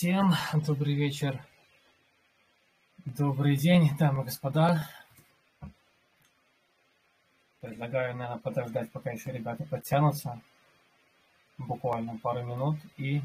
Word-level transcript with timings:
Всем 0.00 0.32
добрый 0.54 0.94
вечер, 0.94 1.44
добрый 3.04 3.56
день, 3.56 3.90
дамы 3.98 4.22
и 4.22 4.26
господа. 4.26 4.88
Предлагаю, 7.60 8.14
наверное, 8.14 8.38
подождать, 8.38 8.92
пока 8.92 9.10
еще 9.10 9.32
ребята 9.32 9.64
подтянутся. 9.64 10.40
Буквально 11.58 12.16
пару 12.18 12.44
минут 12.44 12.76
и 12.96 13.22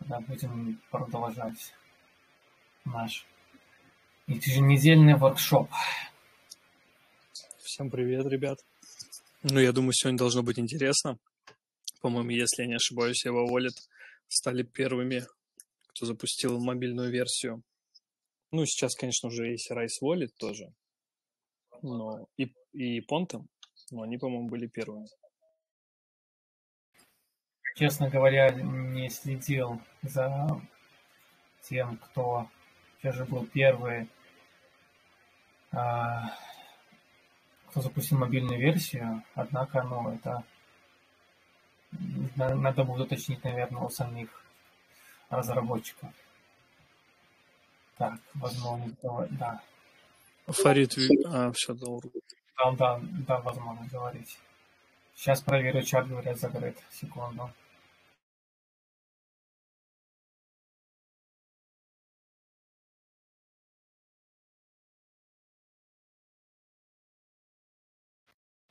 тогда 0.00 0.18
будем 0.18 0.82
продолжать 0.90 1.72
наш 2.84 3.24
еженедельный 4.26 5.14
воркшоп. 5.14 5.70
Всем 7.58 7.92
привет, 7.92 8.26
ребят. 8.26 8.58
Ну, 9.44 9.60
я 9.60 9.70
думаю, 9.70 9.92
сегодня 9.92 10.18
должно 10.18 10.42
быть 10.42 10.58
интересно. 10.58 11.16
По-моему, 12.00 12.30
если 12.30 12.62
я 12.62 12.66
не 12.66 12.74
ошибаюсь, 12.74 13.24
его 13.24 13.46
Wallet 13.48 13.78
стали 14.26 14.64
первыми, 14.64 15.24
кто 15.94 16.06
запустил 16.06 16.58
мобильную 16.58 17.10
версию. 17.10 17.62
Ну, 18.50 18.66
сейчас, 18.66 18.94
конечно, 18.94 19.28
уже 19.28 19.50
есть 19.50 19.70
Rice 19.70 20.02
Wallet 20.02 20.30
тоже, 20.38 20.72
но 21.82 22.26
и, 22.36 22.52
и 22.72 23.00
Pontem, 23.00 23.46
но 23.90 24.02
они, 24.02 24.18
по-моему, 24.18 24.48
были 24.48 24.66
первыми. 24.66 25.06
Честно 27.76 28.08
говоря, 28.08 28.50
не 28.50 29.08
следил 29.08 29.80
за 30.02 30.60
тем, 31.62 31.98
кто 31.98 32.48
все 32.98 33.12
же 33.12 33.24
был 33.24 33.46
первый, 33.46 34.08
а, 35.72 36.36
кто 37.68 37.80
запустил 37.80 38.18
мобильную 38.18 38.60
версию, 38.60 39.24
однако, 39.34 39.82
ну, 39.82 40.12
это 40.12 40.44
надо 42.36 42.84
будет 42.84 43.06
уточнить, 43.06 43.42
наверное, 43.44 43.82
у 43.82 43.88
самих 43.88 44.43
разработчиков. 45.36 46.10
Так, 47.96 48.18
возможно, 48.34 48.92
да. 49.30 49.62
Фарид, 50.46 50.94
а, 51.26 51.52
все, 51.52 51.74
дал 51.74 52.02
Да, 52.56 52.72
да, 52.72 53.00
да, 53.26 53.38
возможно, 53.40 53.86
говорить. 53.90 54.38
Сейчас 55.14 55.40
проверю, 55.40 55.82
чат, 55.82 56.08
говорят, 56.08 56.38
закрыт. 56.38 56.76
Секунду. 56.90 57.50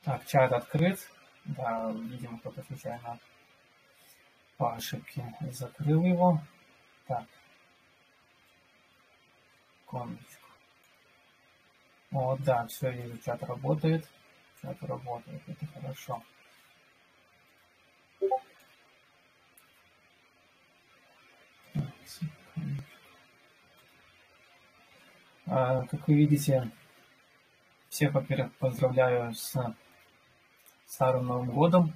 Так, 0.02 0.26
чат 0.26 0.52
открыт. 0.52 1.00
Да, 1.46 1.90
видимо, 1.92 2.38
кто-то 2.38 2.62
случайно 2.62 3.18
по 4.56 4.74
ошибке 4.74 5.24
закрыл 5.50 6.02
его. 6.04 6.40
Так. 7.06 7.26
Секундочку. 9.80 10.48
Вот, 12.10 12.42
да, 12.42 12.66
все, 12.66 12.90
вижу, 12.90 13.18
чат 13.18 13.42
работает. 13.42 14.08
Чат 14.62 14.82
работает, 14.82 15.42
это 15.46 15.66
хорошо. 15.66 16.22
А, 25.46 25.82
как 25.86 26.08
вы 26.08 26.14
видите, 26.14 26.70
всех, 27.88 28.12
во-первых, 28.12 28.52
поздравляю 28.54 29.34
с 29.34 29.54
Старым 30.86 31.26
Новым 31.26 31.50
Годом. 31.50 31.92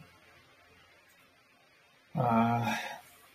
А, 2.14 2.74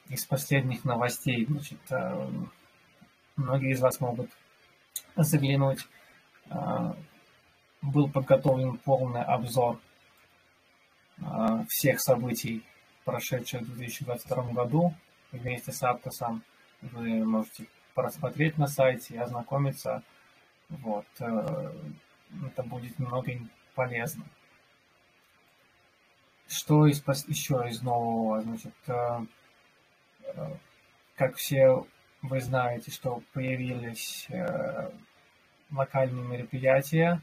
из 0.10 0.26
последних 0.26 0.84
новостей, 0.86 1.46
значит, 1.46 1.80
а, 1.92 2.30
многие 3.36 3.72
из 3.72 3.82
вас 3.82 4.00
могут 4.00 4.30
заглянуть. 5.16 5.88
А, 6.50 6.96
был 7.82 8.10
подготовлен 8.10 8.78
полный 8.78 9.24
обзор 9.24 9.80
всех 11.68 12.00
событий, 12.00 12.64
прошедших 13.04 13.62
в 13.62 13.76
2022 13.76 14.54
году. 14.54 14.94
Вместе 15.32 15.72
с 15.72 15.84
Аптосом 15.84 16.44
вы 16.82 17.24
можете 17.26 17.68
просмотреть 17.94 18.58
на 18.58 18.68
сайте 18.68 19.20
ознакомиться. 19.20 20.04
Вот. 20.70 21.06
Э, 21.20 21.72
это 22.46 22.64
будет 22.64 22.98
немного 23.00 23.32
полезно. 23.76 24.26
Что 26.48 26.88
из, 26.88 27.04
еще 27.28 27.66
из 27.68 27.82
нового? 27.82 28.42
Значит, 28.42 28.74
э, 28.88 28.94
э, 28.94 29.26
как 31.16 31.36
все 31.36 31.86
вы 32.22 32.40
знаете, 32.42 32.90
что 32.92 33.22
появились 33.34 34.28
э, 34.30 34.90
локальные 35.72 36.24
мероприятия. 36.24 37.22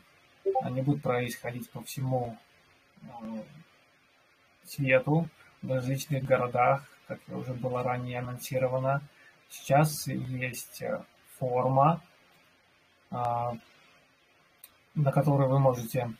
Они 0.62 0.82
будут 0.82 1.02
происходить 1.02 1.70
по 1.70 1.82
всему 1.82 2.36
свету, 4.64 5.28
в 5.62 5.72
различных 5.72 6.24
городах, 6.24 6.84
как 7.06 7.20
уже 7.28 7.54
было 7.54 7.82
ранее 7.82 8.20
анонсировано. 8.20 9.02
Сейчас 9.48 10.06
есть 10.06 10.82
форма, 11.38 12.02
на 13.10 13.58
которую 15.12 15.48
вы 15.48 15.58
можете 15.58 16.12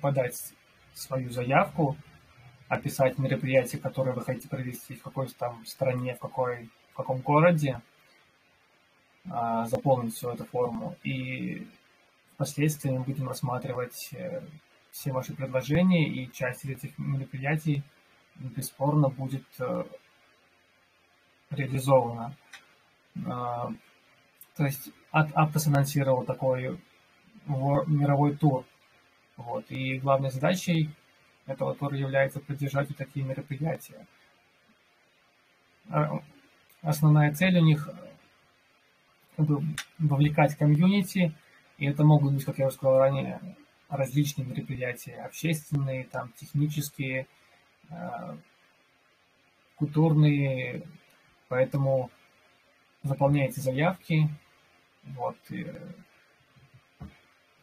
подать 0.00 0.52
свою 0.94 1.30
заявку, 1.30 1.96
описать 2.70 3.18
мероприятие, 3.18 3.82
которое 3.82 4.12
вы 4.12 4.22
хотите 4.22 4.48
провести 4.48 4.94
в 4.94 5.02
какой-то 5.02 5.34
там 5.34 5.66
стране, 5.66 6.14
в, 6.14 6.20
какой, 6.20 6.70
в 6.92 6.96
каком 6.96 7.18
городе, 7.18 7.80
а, 9.28 9.66
заполнить 9.66 10.14
всю 10.14 10.30
эту 10.30 10.44
форму. 10.44 10.96
И 11.02 11.66
впоследствии 12.34 12.90
мы 12.90 13.00
будем 13.00 13.28
рассматривать 13.28 14.10
э, 14.12 14.40
все 14.92 15.10
ваши 15.10 15.34
предложения, 15.34 16.08
и 16.08 16.30
часть 16.32 16.64
этих 16.64 16.96
мероприятий 16.96 17.82
бесспорно 18.36 19.08
будет 19.08 19.44
э, 19.58 19.84
реализована. 21.50 22.36
А, 23.26 23.72
то 24.56 24.64
есть 24.64 24.90
Aptos 25.12 25.66
анонсировал 25.66 26.22
такой 26.22 26.80
мировой 27.46 28.36
тур 28.36 28.64
вот. 29.40 29.64
И 29.70 29.98
главной 29.98 30.30
задачей 30.30 30.90
этого 31.50 31.74
тура 31.74 31.96
является 31.96 32.40
поддержать 32.40 32.96
такие 32.96 33.24
мероприятия. 33.24 34.06
А, 35.88 36.22
основная 36.82 37.34
цель 37.34 37.58
у 37.58 37.64
них 37.64 37.88
как 39.36 39.46
бы, 39.46 39.62
вовлекать 39.98 40.56
комьюнити, 40.56 41.32
и 41.78 41.86
это 41.86 42.04
могут 42.04 42.34
быть, 42.34 42.44
как 42.44 42.58
я 42.58 42.68
уже 42.68 42.76
сказал 42.76 42.98
ранее, 42.98 43.40
различные 43.88 44.46
мероприятия, 44.46 45.16
общественные, 45.16 46.04
там, 46.04 46.32
технические, 46.36 47.26
э, 47.88 48.36
культурные, 49.76 50.82
поэтому 51.48 52.10
заполняйте 53.02 53.60
заявки, 53.60 54.28
вот, 55.02 55.36
и 55.48 55.66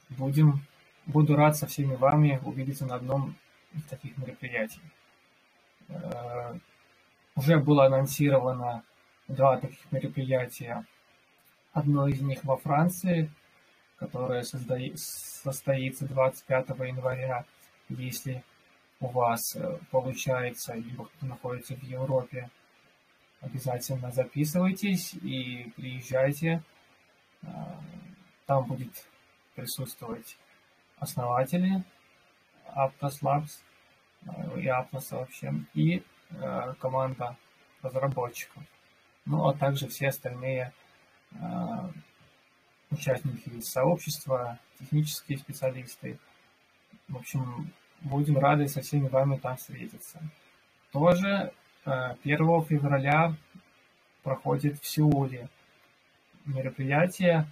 будем 0.10 0.62
Буду 1.08 1.38
рад 1.38 1.56
со 1.56 1.68
всеми 1.68 1.96
вами 1.96 2.42
увидеться 2.44 2.86
на 2.86 2.96
одном 2.96 3.36
таких 3.90 4.18
мероприятий. 4.18 4.82
Э, 5.90 6.58
уже 7.36 7.60
было 7.60 7.86
анонсировано 7.86 8.84
два 9.28 9.58
таких 9.58 9.92
мероприятия. 9.92 10.86
Одно 11.74 12.08
из 12.08 12.22
них 12.22 12.44
во 12.44 12.58
Франции, 12.58 13.30
которое 13.98 14.44
состоится 14.44 16.08
25 16.08 16.70
января, 16.70 17.46
если 17.90 18.44
у 19.00 19.08
вас 19.08 19.56
э, 19.56 19.78
получается, 19.92 20.74
либо 20.74 21.06
кто 21.06 21.26
находится 21.26 21.76
в 21.76 21.84
Европе, 21.84 22.50
обязательно 23.42 24.12
записывайтесь 24.12 25.14
и 25.14 25.72
приезжайте. 25.76 26.64
Э, 27.44 27.48
там 28.46 28.66
будет 28.66 29.06
присутствовать 29.56 30.38
основатели 31.00 31.84
Aptos 32.76 33.22
Labs 33.22 33.60
э, 34.26 34.60
и 34.60 34.68
Aptos 34.68 35.16
вообще, 35.16 35.54
и 35.74 36.04
э, 36.32 36.74
команда 36.80 37.36
разработчиков. 37.82 38.64
Ну, 39.26 39.48
а 39.48 39.54
также 39.54 39.88
все 39.88 40.10
остальные 40.10 40.74
э, 41.32 41.38
участники 42.92 43.60
сообщества, 43.62 44.60
технические 44.80 45.38
специалисты. 45.38 46.20
В 47.08 47.18
общем, 47.18 47.72
будем 48.02 48.38
рады 48.38 48.68
со 48.68 48.82
всеми 48.82 49.08
вами 49.08 49.38
там 49.38 49.58
встретиться. 49.58 50.20
Тоже 50.92 51.52
1 51.84 52.66
февраля 52.66 53.34
проходит 54.24 54.80
в 54.82 54.88
Сеуле 54.88 55.50
мероприятие 56.46 57.48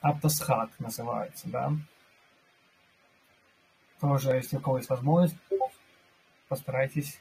Аптосхак 0.00 0.70
называется, 0.78 1.48
да. 1.48 1.72
Тоже, 4.00 4.32
если 4.32 4.56
у 4.56 4.60
кого 4.60 4.78
есть 4.78 4.90
возможность, 4.90 5.36
постарайтесь 6.48 7.18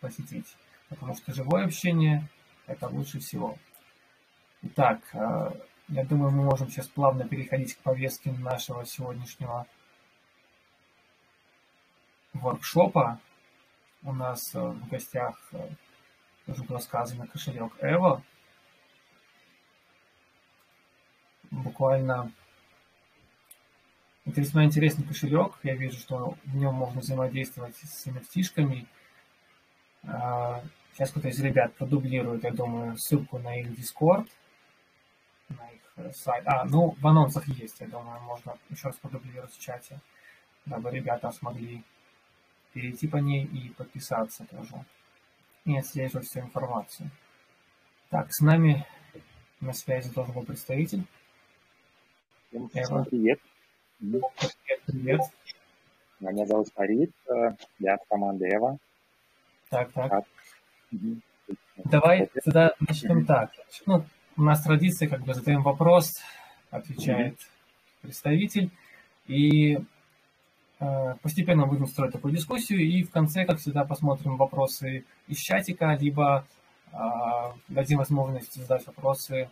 посетить, 0.00 0.56
потому 0.88 1.14
что 1.14 1.32
живое 1.32 1.64
общение– 1.64 2.28
это 2.66 2.88
лучше 2.88 3.18
всего. 3.20 3.56
Итак, 4.62 5.00
э, 5.14 5.50
я 5.88 6.04
думаю, 6.04 6.32
мы 6.32 6.42
можем 6.44 6.68
сейчас 6.68 6.88
плавно 6.88 7.26
переходить 7.26 7.74
к 7.74 7.78
повестке 7.78 8.32
нашего 8.32 8.84
сегодняшнего 8.84 9.66
воркшопа. 12.32 13.20
У 14.02 14.12
нас 14.12 14.54
э, 14.54 14.60
в 14.60 14.88
гостях 14.88 15.38
э, 15.52 15.68
уже 16.46 16.62
было 16.64 16.78
сказано 16.78 17.26
кошелек 17.26 17.72
Эво. 17.80 18.22
Буквально 21.50 22.32
это 24.26 24.40
весьма 24.40 24.64
интересный 24.64 25.06
кошелек. 25.06 25.58
Я 25.62 25.76
вижу, 25.76 25.98
что 25.98 26.36
в 26.44 26.56
нем 26.56 26.74
можно 26.74 27.00
взаимодействовать 27.00 27.76
с 27.76 28.06
NFT-шками. 28.06 28.86
А, 30.02 30.62
сейчас 30.92 31.10
кто-то 31.10 31.28
из 31.28 31.40
ребят 31.40 31.74
продублирует, 31.74 32.42
я 32.42 32.50
думаю, 32.50 32.96
ссылку 32.98 33.38
на 33.38 33.60
их 33.60 33.68
Discord, 33.68 34.28
на 35.48 35.70
их 35.70 35.80
э, 35.96 36.12
сайт. 36.12 36.42
А, 36.46 36.64
ну, 36.64 36.96
в 37.00 37.06
анонсах 37.06 37.46
есть, 37.48 37.80
я 37.80 37.86
думаю, 37.86 38.20
можно 38.22 38.58
еще 38.68 38.88
раз 38.88 38.96
продублировать 38.96 39.52
в 39.52 39.60
чате, 39.60 40.00
дабы 40.64 40.90
ребята 40.90 41.30
смогли 41.30 41.84
перейти 42.72 43.06
по 43.06 43.18
ней 43.18 43.44
и 43.44 43.70
подписаться 43.70 44.44
тоже. 44.44 44.84
И 45.64 45.76
отслеживать 45.76 46.26
всю 46.26 46.40
информацию. 46.40 47.10
Так, 48.10 48.32
с 48.32 48.40
нами 48.40 48.86
на 49.60 49.72
связи 49.72 50.12
должен 50.12 50.34
быть 50.34 50.46
представитель. 50.46 51.04
Всем 52.50 52.68
привет. 53.04 53.40
Привет, 53.98 54.22
привет. 54.84 55.20
Меня 56.20 56.44
зовут 56.44 56.68
Фарид, 56.74 57.12
я 57.78 57.96
в 57.96 58.08
команде 58.10 58.44
Эва. 58.54 58.76
Так, 59.70 59.90
так. 59.92 60.24
Давай 61.82 62.28
тогда 62.44 62.74
начнем 62.78 63.24
так. 63.24 63.52
Ну, 63.86 64.04
у 64.36 64.42
нас 64.42 64.62
традиция, 64.62 65.08
как 65.08 65.22
бы 65.22 65.32
задаем 65.32 65.62
вопрос, 65.62 66.20
отвечает 66.70 67.34
угу. 67.34 67.40
представитель, 68.02 68.70
и 69.28 69.78
э, 70.78 71.14
постепенно 71.22 71.66
будем 71.66 71.86
строить 71.86 72.12
такую 72.12 72.34
дискуссию, 72.34 72.80
и 72.80 73.02
в 73.02 73.10
конце, 73.10 73.46
как 73.46 73.60
всегда, 73.60 73.86
посмотрим 73.86 74.36
вопросы 74.36 75.06
из 75.26 75.38
чатика, 75.38 75.96
либо 75.98 76.46
э, 76.92 76.96
дадим 77.68 77.96
возможность 77.96 78.56
задать 78.56 78.86
вопросы 78.86 79.48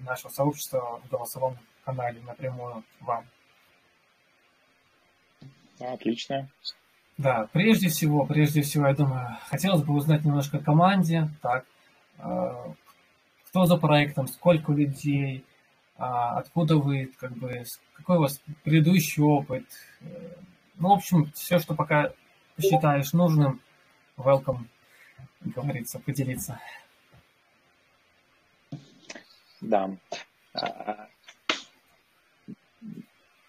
нашего 0.00 0.30
сообщества 0.30 1.00
в 1.04 1.08
голосовом 1.10 1.58
канале 1.84 2.20
напрямую 2.22 2.84
вам. 3.00 3.24
Отлично. 5.80 6.48
Да, 7.16 7.48
прежде 7.52 7.88
всего, 7.88 8.24
прежде 8.26 8.62
всего, 8.62 8.86
я 8.86 8.94
думаю, 8.94 9.36
хотелось 9.48 9.82
бы 9.82 9.94
узнать 9.94 10.24
немножко 10.24 10.58
о 10.58 10.62
команде, 10.62 11.28
так, 11.42 11.64
э, 12.18 12.72
кто 13.48 13.64
за 13.64 13.76
проектом, 13.76 14.28
сколько 14.28 14.72
людей, 14.72 15.44
э, 15.96 16.02
откуда 16.02 16.76
вы, 16.76 17.10
как 17.18 17.32
бы, 17.32 17.64
какой 17.94 18.18
у 18.18 18.20
вас 18.20 18.40
предыдущий 18.62 19.22
опыт, 19.22 19.64
э, 20.00 20.06
ну, 20.76 20.90
в 20.90 20.92
общем, 20.92 21.30
все, 21.34 21.58
что 21.58 21.74
пока 21.74 22.12
считаешь 22.60 23.12
нужным, 23.12 23.60
welcome, 24.16 24.66
говорится, 25.40 25.98
поделиться. 25.98 26.60
Да. 29.60 29.90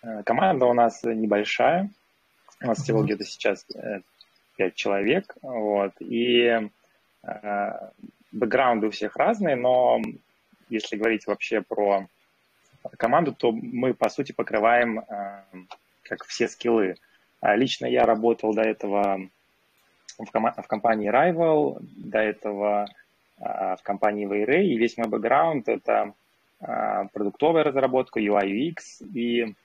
Э, 0.02 0.24
команда 0.24 0.66
у 0.66 0.74
нас 0.74 1.04
небольшая, 1.04 1.90
у 2.62 2.68
нас 2.68 2.82
всего 2.82 3.04
где-то 3.04 3.26
сейчас 3.26 3.66
э, 3.76 4.02
пять 4.58 4.76
человек, 4.76 5.36
вот, 5.42 5.94
и 6.00 6.70
э, 7.24 7.72
бэкграунды 8.32 8.88
у 8.88 8.92
всех 8.92 9.16
разные, 9.16 9.56
но 9.56 10.02
если 10.70 10.98
говорить 10.98 11.28
вообще 11.28 11.62
про 11.62 12.08
команду, 12.98 13.34
то 13.34 13.52
мы, 13.52 13.94
по 13.94 14.10
сути, 14.10 14.32
покрываем 14.32 15.00
э, 15.00 15.44
как 16.04 16.24
все 16.26 16.48
скиллы. 16.48 16.96
А 17.42 17.56
лично 17.56 17.86
я 17.86 18.06
работал 18.06 18.54
до 18.54 18.62
этого 18.62 19.30
в, 20.18 20.32
ком- 20.32 20.54
в 20.54 20.68
компании 20.68 21.12
Rival, 21.12 21.78
до 21.82 22.20
этого 22.20 22.86
э, 22.86 22.99
в 23.40 23.80
компании 23.84 24.28
Wayray, 24.28 24.66
и 24.66 24.78
весь 24.78 24.98
мой 24.98 25.08
бэкграунд— 25.08 25.68
это 25.70 26.14
э, 26.62 27.08
продуктовая 27.14 27.64
разработка, 27.64 28.20
UI, 28.20 28.46
UX, 28.48 29.08
и 29.14 29.56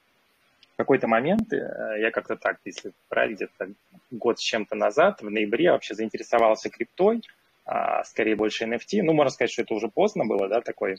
в 0.74 0.76
какой-то 0.76 1.06
момент 1.06 1.52
э, 1.52 1.96
я 2.00 2.10
как-то 2.10 2.36
так, 2.36 2.58
если 2.64 2.92
брать 3.08 3.32
где-то 3.32 3.70
год 4.10 4.38
с 4.38 4.42
чем-то 4.42 4.74
назад, 4.74 5.22
в 5.22 5.30
ноябре 5.30 5.70
вообще 5.70 5.94
заинтересовался 5.94 6.68
криптой, 6.68 7.22
а, 7.64 8.04
скорее 8.04 8.36
больше 8.36 8.64
NFT. 8.64 9.02
Ну, 9.02 9.12
можно 9.12 9.30
сказать, 9.30 9.52
что 9.52 9.62
это 9.62 9.74
уже 9.74 9.88
поздно 9.88 10.26
было, 10.26 10.48
да, 10.48 10.60
такой 10.60 10.98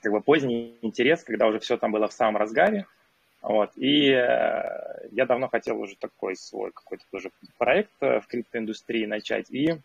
как 0.00 0.12
бы 0.12 0.20
поздний 0.20 0.78
интерес, 0.82 1.22
когда 1.22 1.46
уже 1.46 1.58
все 1.58 1.76
там 1.76 1.92
было 1.92 2.08
в 2.08 2.12
самом 2.12 2.36
разгаре. 2.36 2.86
Вот. 3.42 3.72
И 3.76 4.08
э, 4.08 5.08
я 5.10 5.26
давно 5.26 5.48
хотел 5.48 5.80
уже 5.80 5.96
такой 5.96 6.36
свой 6.36 6.70
какой-то 6.70 7.04
тоже 7.10 7.30
проект 7.58 7.90
э, 8.00 8.20
в 8.20 8.26
криптоиндустрии 8.28 9.04
начать. 9.04 9.50
И 9.50 9.78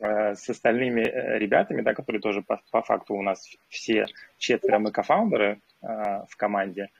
с 0.00 0.48
остальными 0.48 1.02
э, 1.02 1.38
ребятами, 1.38 1.82
да, 1.82 1.92
которые 1.94 2.22
тоже 2.22 2.42
по, 2.42 2.60
по 2.70 2.82
факту 2.82 3.14
у 3.14 3.22
нас 3.22 3.48
все 3.68 4.06
четверо 4.38 4.78
мы 4.78 4.92
кофаундеры 4.92 5.58
э, 5.82 5.86
в 6.28 6.36
команде, 6.36 6.90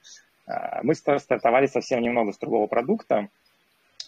э, 0.46 0.52
мы 0.82 0.94
стартовали 0.94 1.66
совсем 1.66 2.02
немного 2.02 2.32
с 2.32 2.38
другого 2.38 2.66
продукта. 2.66 3.28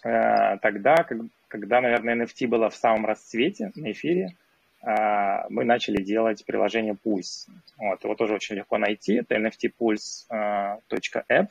Тогда, 0.02 1.06
когда, 1.46 1.80
наверное, 1.80 2.16
NFT 2.16 2.48
было 2.48 2.68
в 2.70 2.74
самом 2.74 3.06
расцвете 3.06 3.70
на 3.76 3.92
эфире, 3.92 4.34
мы 4.82 5.64
начали 5.64 6.02
делать 6.02 6.44
приложение 6.44 6.94
Pulse. 6.94 7.48
Вот, 7.76 8.02
его 8.02 8.16
тоже 8.16 8.34
очень 8.34 8.56
легко 8.56 8.78
найти. 8.78 9.20
Это 9.20 9.36
nftpulse.app. 9.36 11.46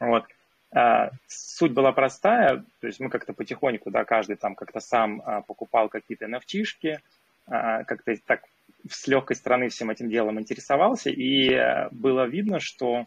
Вот. 0.00 0.24
Суть 1.28 1.72
была 1.72 1.92
простая, 1.92 2.64
то 2.80 2.86
есть 2.88 2.98
мы 2.98 3.08
как-то 3.08 3.32
потихоньку, 3.32 3.90
да, 3.90 4.04
каждый 4.04 4.34
там 4.34 4.56
как-то 4.56 4.80
сам 4.80 5.22
покупал 5.46 5.88
какие-то 5.88 6.26
NFT-шки, 6.26 6.98
как-то 7.46 8.16
так 8.26 8.42
с 8.90 9.06
легкой 9.06 9.36
стороны 9.36 9.68
всем 9.68 9.90
этим 9.90 10.10
делом 10.10 10.40
интересовался, 10.40 11.10
и 11.10 11.88
было 11.92 12.26
видно, 12.26 12.58
что 12.58 13.04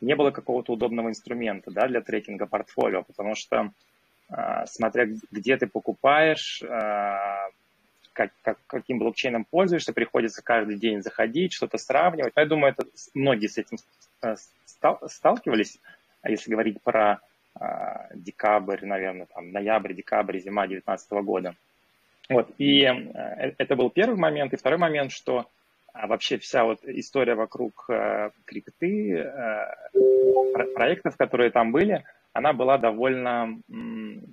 не 0.00 0.16
было 0.16 0.30
какого-то 0.32 0.72
удобного 0.72 1.08
инструмента 1.08 1.70
да, 1.70 1.86
для 1.86 2.00
трекинга 2.00 2.46
портфолио, 2.46 3.02
потому 3.02 3.36
что 3.36 3.70
а, 4.28 4.66
смотря 4.66 5.06
где 5.30 5.56
ты 5.56 5.66
покупаешь, 5.66 6.62
а, 6.62 7.48
как, 8.12 8.30
как, 8.42 8.58
каким 8.66 8.98
блокчейном 8.98 9.44
пользуешься, 9.44 9.92
приходится 9.92 10.42
каждый 10.42 10.78
день 10.78 11.02
заходить, 11.02 11.52
что-то 11.52 11.78
сравнивать. 11.78 12.32
Я 12.34 12.46
думаю, 12.46 12.72
это 12.72 12.88
многие 13.14 13.46
с 13.46 13.58
этим 13.58 13.76
э, 14.22 14.36
стал, 14.64 15.00
сталкивались. 15.06 15.78
А 16.26 16.28
если 16.28 16.50
говорить 16.50 16.82
про 16.82 17.20
а, 17.54 18.08
декабрь, 18.12 18.84
наверное, 18.84 19.26
там, 19.32 19.52
ноябрь, 19.52 19.94
декабрь, 19.94 20.40
зима 20.40 20.66
2019 20.66 21.12
года. 21.24 21.54
Вот, 22.28 22.50
и 22.58 22.82
э, 22.82 23.54
это 23.58 23.76
был 23.76 23.90
первый 23.90 24.18
момент. 24.18 24.52
И 24.52 24.56
второй 24.56 24.76
момент, 24.76 25.12
что 25.12 25.46
а 25.92 26.08
вообще 26.08 26.38
вся 26.38 26.64
вот 26.64 26.80
история 26.82 27.36
вокруг 27.36 27.84
э, 27.88 28.30
крипты, 28.44 29.12
э, 29.12 29.66
проектов, 30.74 31.16
которые 31.16 31.50
там 31.50 31.70
были, 31.70 32.02
она 32.32 32.52
была 32.52 32.76
довольно 32.76 33.56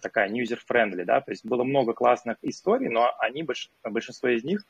такая 0.02 0.30
user-friendly, 0.30 1.06
да, 1.06 1.22
то 1.22 1.30
есть 1.30 1.46
было 1.46 1.64
много 1.64 1.94
классных 1.94 2.38
историй, 2.42 2.90
но 2.90 3.14
они, 3.20 3.44
больш, 3.44 3.70
большинство 3.84 4.30
из 4.30 4.44
них 4.44 4.66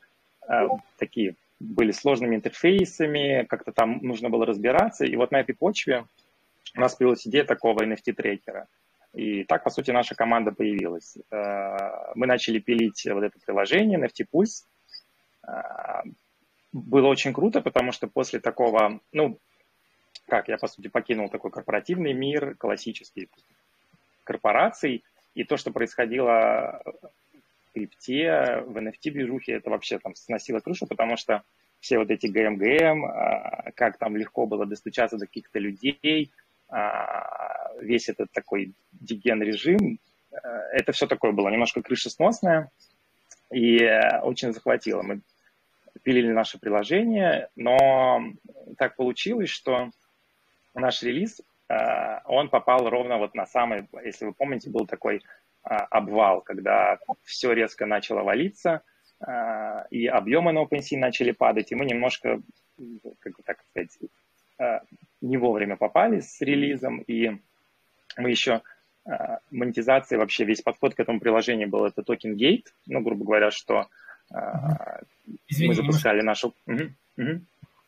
э, 0.46 0.68
такие 0.98 1.36
были 1.58 1.90
сложными 1.90 2.36
интерфейсами, 2.36 3.46
как-то 3.48 3.72
там 3.72 4.00
нужно 4.02 4.28
было 4.28 4.44
разбираться, 4.44 5.06
и 5.06 5.16
вот 5.16 5.30
на 5.30 5.40
этой 5.40 5.54
почве 5.54 6.04
у 6.76 6.80
нас 6.80 6.94
появилась 6.94 7.26
идея 7.26 7.44
такого 7.44 7.84
NFT-трекера. 7.84 8.66
И 9.12 9.44
так, 9.44 9.62
по 9.62 9.70
сути, 9.70 9.92
наша 9.92 10.14
команда 10.14 10.50
появилась. 10.50 11.16
Э, 11.30 12.12
мы 12.14 12.26
начали 12.26 12.58
пилить 12.58 13.06
вот 13.06 13.22
это 13.22 13.38
приложение 13.44 13.98
NFT 13.98 14.26
Pulse, 14.32 14.64
э, 15.46 15.52
было 16.72 17.06
очень 17.06 17.32
круто, 17.32 17.60
потому 17.60 17.92
что 17.92 18.08
после 18.08 18.40
такого, 18.40 19.00
ну, 19.12 19.38
как 20.26 20.48
я, 20.48 20.58
по 20.58 20.66
сути, 20.66 20.88
покинул 20.88 21.28
такой 21.28 21.52
корпоративный 21.52 22.12
мир, 22.12 22.56
классический 22.56 23.28
корпораций, 24.24 25.04
и 25.34 25.44
то, 25.44 25.56
что 25.56 25.70
происходило 25.70 26.82
в 27.68 27.72
крипте, 27.74 28.62
в 28.66 28.76
NFT-движухе, 28.76 29.52
это 29.52 29.70
вообще 29.70 29.98
там 30.00 30.16
сносило 30.16 30.58
крышу, 30.58 30.86
потому 30.88 31.16
что 31.16 31.44
все 31.78 31.98
вот 31.98 32.10
эти 32.10 32.26
ГМГМ, 32.26 33.04
а, 33.04 33.70
как 33.76 33.98
там 33.98 34.16
легко 34.16 34.46
было 34.46 34.66
достучаться 34.66 35.18
до 35.18 35.26
каких-то 35.26 35.58
людей, 35.58 36.32
весь 37.80 38.08
этот 38.08 38.32
такой 38.32 38.74
диген-режим, 38.92 39.98
э, 40.30 40.36
это 40.72 40.92
все 40.92 41.06
такое 41.06 41.32
было 41.32 41.48
немножко 41.48 41.82
крышесносное 41.82 42.70
и 43.52 43.78
э, 43.78 44.20
очень 44.20 44.52
захватило. 44.52 45.02
Мы 45.02 45.20
пилили 46.02 46.32
наше 46.32 46.58
приложение, 46.58 47.48
но 47.56 48.22
так 48.78 48.96
получилось, 48.96 49.50
что 49.50 49.90
наш 50.74 51.02
релиз, 51.02 51.40
э, 51.68 52.20
он 52.24 52.48
попал 52.48 52.88
ровно 52.88 53.18
вот 53.18 53.34
на 53.34 53.46
самый, 53.46 53.88
если 54.04 54.26
вы 54.26 54.32
помните, 54.32 54.70
был 54.70 54.86
такой 54.86 55.22
обвал, 55.62 56.42
когда 56.42 56.98
все 57.22 57.52
резко 57.52 57.86
начало 57.86 58.22
валиться, 58.22 58.82
и 59.90 60.06
объемы 60.06 60.52
на 60.52 60.62
OpenSea 60.62 60.98
начали 60.98 61.30
падать, 61.30 61.72
и 61.72 61.74
мы 61.74 61.86
немножко, 61.86 62.42
как 63.20 63.34
бы 63.34 63.42
так 63.42 63.64
сказать, 63.70 63.98
не 65.24 65.36
вовремя 65.36 65.76
попали 65.76 66.20
с 66.20 66.40
релизом, 66.40 66.98
и 66.98 67.40
мы 68.16 68.30
еще 68.30 68.62
монетизация, 69.50 70.18
вообще 70.18 70.44
весь 70.44 70.62
подход 70.62 70.94
к 70.94 71.00
этому 71.00 71.20
приложению 71.20 71.68
был 71.68 71.84
это 71.84 72.02
токен 72.02 72.36
гейт, 72.36 72.72
ну, 72.86 73.00
грубо 73.00 73.24
говоря, 73.24 73.50
что 73.50 73.88
Извини, 75.48 75.68
мы 75.68 75.74
запускали 75.74 76.20
немножко... 76.20 76.52
нашу... 76.66 76.82
Угу, 76.82 76.92
угу. 77.18 77.40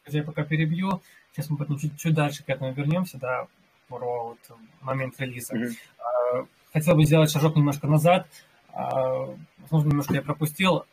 Я 0.09 0.23
пока 0.23 0.45
перебью, 0.45 1.01
сейчас 1.33 1.51
мы 1.51 1.57
потом 1.57 1.79
чуть, 1.79 1.99
чуть 1.99 2.15
дальше 2.15 2.45
к 2.45 2.49
этому 2.49 2.73
вернемся, 2.73 3.19
да, 3.19 3.47
про 3.89 4.29
вот 4.29 4.59
момент 4.81 5.15
релиза. 5.21 5.57
Mm-hmm. 5.57 6.49
Хотел 6.73 6.95
бы 6.95 7.05
сделать 7.05 7.31
шажок 7.31 7.57
немножко 7.57 7.87
назад. 7.87 8.27
А, 8.73 9.35
возможно, 9.59 9.89
немножко 9.89 10.15
я 10.15 10.23
пропустил. 10.23 10.85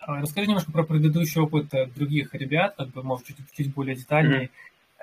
А, 0.00 0.20
расскажи 0.20 0.46
немножко 0.46 0.72
про 0.72 0.84
предыдущий 0.84 1.40
опыт 1.40 1.72
э, 1.74 1.86
других 1.86 2.34
ребят, 2.34 2.74
как 2.76 2.88
бы, 2.88 3.02
может, 3.02 3.26
чуть, 3.26 3.36
чуть 3.52 3.74
более 3.74 3.96
детальнее, 3.96 4.44
mm-hmm. 4.44 4.50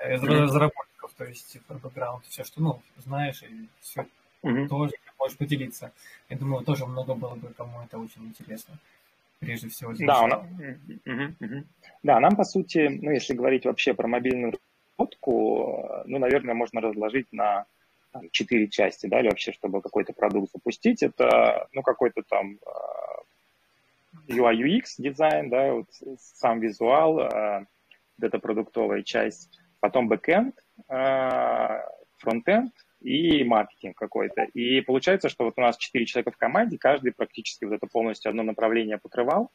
Разработчиков, 0.08 1.12
то 1.16 1.24
есть 1.24 1.58
про 1.66 1.76
бэкграунд, 1.76 2.24
все, 2.26 2.44
что, 2.44 2.60
ну, 2.60 2.82
знаешь, 2.98 3.42
и 3.42 3.68
все 3.80 4.06
mm-hmm. 4.42 4.68
тоже 4.68 4.94
можешь 5.18 5.36
поделиться. 5.36 5.92
Я 6.28 6.36
думаю, 6.36 6.64
тоже 6.64 6.86
много 6.86 7.14
было 7.14 7.34
бы 7.34 7.52
кому 7.54 7.82
это 7.82 7.98
очень 7.98 8.24
интересно 8.24 8.78
прежде 9.38 9.68
всего. 9.68 9.92
Да, 9.98 10.22
он... 10.22 10.32
угу, 10.32 11.34
угу. 11.40 11.64
да, 12.02 12.20
нам, 12.20 12.36
по 12.36 12.44
сути, 12.44 12.88
ну, 12.88 13.10
если 13.10 13.34
говорить 13.34 13.64
вообще 13.64 13.94
про 13.94 14.08
мобильную 14.08 14.54
разработку, 14.98 16.02
ну, 16.06 16.18
наверное, 16.18 16.54
можно 16.54 16.80
разложить 16.80 17.32
на 17.32 17.66
четыре 18.30 18.68
части, 18.68 19.06
да, 19.06 19.20
или 19.20 19.28
вообще, 19.28 19.52
чтобы 19.52 19.82
какой-то 19.82 20.12
продукт 20.14 20.52
запустить, 20.52 21.02
это, 21.02 21.68
ну, 21.72 21.82
какой-то 21.82 22.22
там 22.22 22.58
UI 24.26 24.54
UX 24.54 24.84
дизайн, 24.98 25.50
да, 25.50 25.72
вот 25.72 25.86
сам 26.18 26.60
визуал, 26.60 27.20
это 27.20 28.38
продуктовая 28.38 29.02
часть, 29.02 29.60
потом 29.80 30.08
бэкэнд, 30.08 30.54
фронтенд, 32.18 32.72
и 33.00 33.44
маркетинг 33.44 33.96
какой-то. 33.96 34.42
И 34.54 34.80
получается, 34.80 35.28
что 35.28 35.44
вот 35.44 35.54
у 35.56 35.60
нас 35.60 35.76
четыре 35.76 36.06
человека 36.06 36.32
в 36.32 36.36
команде, 36.36 36.78
каждый 36.78 37.12
практически 37.12 37.64
вот 37.64 37.74
это 37.74 37.86
полностью 37.86 38.30
одно 38.30 38.42
направление 38.42 38.98
покрывал. 38.98 39.50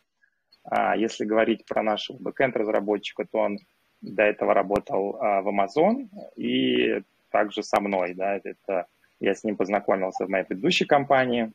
А 0.63 0.95
если 0.95 1.25
говорить 1.25 1.65
про 1.65 1.81
нашего 1.83 2.17
бэкэнд-разработчика, 2.17 3.25
то 3.25 3.39
он 3.39 3.59
до 4.01 4.23
этого 4.23 4.53
работал 4.53 5.17
а, 5.19 5.41
в 5.41 5.49
Amazon 5.49 6.07
и 6.35 7.01
также 7.29 7.63
со 7.63 7.79
мной, 7.79 8.13
да, 8.13 8.39
это 8.43 8.87
я 9.19 9.35
с 9.35 9.43
ним 9.43 9.55
познакомился 9.55 10.25
в 10.25 10.29
моей 10.29 10.43
предыдущей 10.43 10.85
компании, 10.85 11.51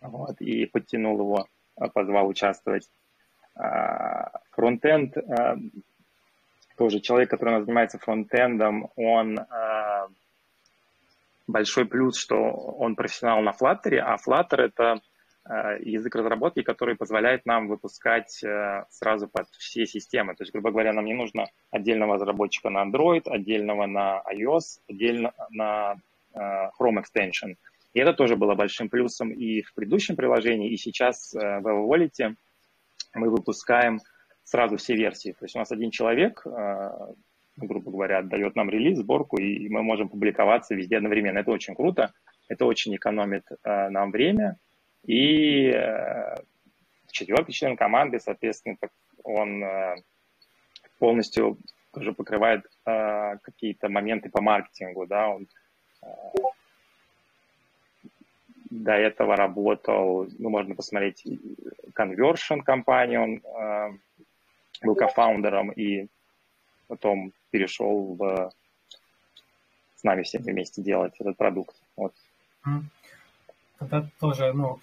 вот, 0.00 0.40
и 0.40 0.66
подтянул 0.66 1.18
его, 1.18 1.46
а, 1.76 1.88
позвал 1.88 2.28
участвовать. 2.28 2.88
А, 3.54 4.40
фронтенд, 4.50 5.16
а, 5.16 5.56
тоже 6.76 7.00
человек, 7.00 7.30
который 7.30 7.60
занимается 7.60 7.98
фронтендом, 7.98 8.90
он 8.96 9.38
а, 9.38 10.08
большой 11.46 11.84
плюс, 11.84 12.18
что 12.18 12.36
он 12.36 12.96
профессионал 12.96 13.42
на 13.42 13.50
Flutter, 13.50 13.98
а 13.98 14.16
Flutter— 14.16 14.56
это 14.58 15.00
э, 15.44 15.78
язык 15.82 16.14
разработки, 16.14 16.62
который 16.62 16.96
позволяет 16.96 17.46
нам 17.46 17.68
выпускать 17.68 18.42
э, 18.42 18.84
сразу 18.90 19.28
под 19.28 19.48
все 19.58 19.86
системы. 19.86 20.34
То 20.34 20.42
есть, 20.42 20.52
грубо 20.52 20.70
говоря, 20.70 20.92
нам 20.92 21.04
не 21.04 21.14
нужно 21.14 21.46
отдельного 21.70 22.14
разработчика 22.14 22.70
на 22.70 22.84
Android, 22.84 23.28
отдельного 23.28 23.86
на 23.86 24.22
iOS, 24.32 24.80
отдельно 24.88 25.32
на 25.50 25.96
э, 26.34 26.38
Chrome 26.78 27.02
Extension. 27.02 27.56
И 27.92 28.00
это 28.00 28.14
тоже 28.14 28.36
было 28.36 28.54
большим 28.54 28.88
плюсом 28.88 29.30
и 29.30 29.62
в 29.62 29.74
предыдущем 29.74 30.16
приложении, 30.16 30.70
и 30.70 30.78
сейчас 30.78 31.34
в 31.34 31.66
Wallet 31.66 32.34
мы 33.14 33.28
выпускаем 33.28 34.00
сразу 34.44 34.76
все 34.76 34.94
версии. 34.94 35.32
То 35.32 35.44
есть 35.44 35.56
у 35.56 35.58
нас 35.58 35.72
один 35.72 35.90
человек 35.90 36.46
грубо 37.56 37.90
говоря, 37.90 38.18
отдает 38.18 38.56
нам 38.56 38.70
релиз, 38.70 38.98
сборку, 38.98 39.38
и 39.38 39.68
мы 39.68 39.82
можем 39.82 40.08
публиковаться 40.08 40.74
везде 40.74 40.96
одновременно. 40.96 41.38
Это 41.38 41.50
очень 41.50 41.74
круто, 41.74 42.12
это 42.48 42.64
очень 42.66 42.94
экономит 42.96 43.44
э, 43.50 43.88
нам 43.88 44.10
время. 44.10 44.56
И 45.04 45.68
э, 45.68 46.36
четвертый 47.10 47.52
член 47.52 47.76
команды, 47.76 48.20
соответственно, 48.20 48.76
он 49.24 49.62
э, 49.62 49.96
полностью 50.98 51.58
тоже 51.92 52.12
покрывает 52.12 52.64
э, 52.86 53.36
какие-то 53.42 53.88
моменты 53.88 54.30
по 54.30 54.40
маркетингу, 54.40 55.06
да, 55.06 55.28
он 55.28 55.48
э, 56.02 56.06
до 58.70 58.92
этого 58.92 59.36
работал, 59.36 60.26
ну, 60.38 60.48
можно 60.48 60.74
посмотреть, 60.74 61.26
Conversion 61.94 62.62
компанию, 62.62 63.22
он 63.22 63.42
э, 63.44 63.98
был 64.82 64.94
кофаундером 64.94 65.70
и 65.72 66.08
потом 66.88 67.32
перешел 67.50 68.14
в 68.14 68.52
с 70.02 70.04
нами 70.04 70.24
всеми 70.24 70.50
вместе 70.50 70.82
делать 70.82 71.14
этот 71.20 71.36
продукт. 71.36 71.76
Вот. 71.96 72.12
Тогда 73.78 74.08
тоже, 74.18 74.52
ну, 74.52 74.80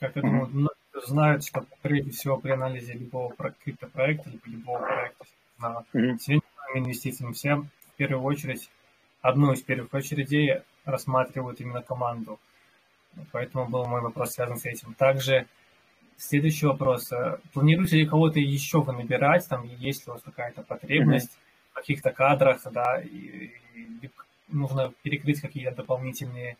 как 0.00 0.16
я 0.16 0.22
думаю, 0.22 0.46
mm-hmm. 0.46 1.06
знают, 1.06 1.44
что 1.44 1.64
прежде 1.82 2.10
всего 2.10 2.36
при 2.36 2.50
анализе 2.50 2.94
любого 2.94 3.32
криптопроекта, 3.64 4.30
либо 4.30 4.42
любого 4.46 4.78
проекта 4.78 5.24
на 5.58 5.84
mm-hmm. 5.92 6.18
с 6.18 6.76
инвестициями, 6.76 7.32
все 7.32 7.56
в 7.56 7.96
первую 7.96 8.24
очередь, 8.24 8.70
одну 9.20 9.52
из 9.52 9.62
первых 9.62 9.94
очередей 9.94 10.62
рассматривают 10.84 11.60
именно 11.60 11.82
команду. 11.82 12.40
Поэтому 13.30 13.68
был 13.68 13.86
мой 13.86 14.00
вопрос 14.00 14.32
связан 14.32 14.56
с 14.56 14.66
этим. 14.66 14.94
Также 14.94 15.46
следующий 16.20 16.66
вопрос. 16.66 17.10
Планируете 17.52 17.96
ли 17.96 18.06
кого-то 18.06 18.38
еще 18.38 18.82
вы 18.82 18.92
набирать? 18.92 19.48
Там 19.48 19.64
есть 19.64 20.06
ли 20.06 20.10
у 20.10 20.14
вас 20.14 20.22
какая-то 20.22 20.62
потребность? 20.62 21.30
Mm-hmm 21.30 21.50
каких-то 21.80 22.10
кадрах, 22.10 22.60
да, 22.72 23.00
и, 23.00 23.50
и 23.74 24.10
нужно 24.48 24.92
перекрыть 25.02 25.40
какие-то 25.40 25.74
дополнительные 25.74 26.56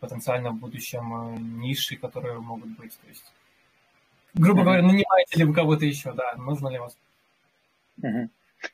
потенциально 0.00 0.50
в 0.50 0.58
будущем 0.58 1.14
э, 1.14 1.38
ниши, 1.38 1.96
которые 1.96 2.38
могут 2.40 2.70
быть. 2.76 2.98
То 3.00 3.08
есть, 3.08 3.32
грубо 4.34 4.62
говоря, 4.62 4.82
нанимаете 4.82 5.38
ли 5.38 5.44
вы 5.44 5.54
кого-то 5.54 5.84
еще, 5.84 6.12
да, 6.12 6.34
нужно 6.36 6.68
ли 6.68 6.78
вас? 6.78 6.96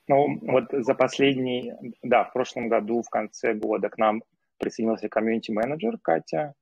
Ну, 0.06 0.38
вот 0.42 0.64
за 0.70 0.94
последний, 0.94 1.72
да, 2.02 2.24
в 2.24 2.32
прошлом 2.32 2.68
году, 2.68 3.02
в 3.02 3.10
конце 3.10 3.54
года 3.54 3.88
к 3.88 3.98
нам 3.98 4.22
присоединился 4.58 5.08
комьюнити-менеджер 5.08 5.98
Катя. 6.02 6.54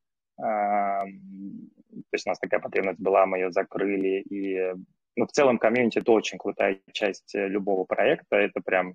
То 2.03 2.15
есть 2.15 2.27
у 2.27 2.31
нас 2.31 2.39
такая 2.39 2.61
потребность 2.61 3.01
была, 3.01 3.27
мы 3.27 3.39
ее 3.39 3.53
закрыли, 3.53 4.21
и 4.21 4.75
ну, 5.17 5.27
в 5.27 5.33
целом 5.33 5.59
комьюнити 5.59 5.99
это 5.99 6.13
очень 6.13 6.39
крутая 6.39 6.81
часть 6.93 7.35
э, 7.35 7.49
любого 7.49 7.85
проекта. 7.85 8.37
Это 8.37 8.61
прям 8.61 8.95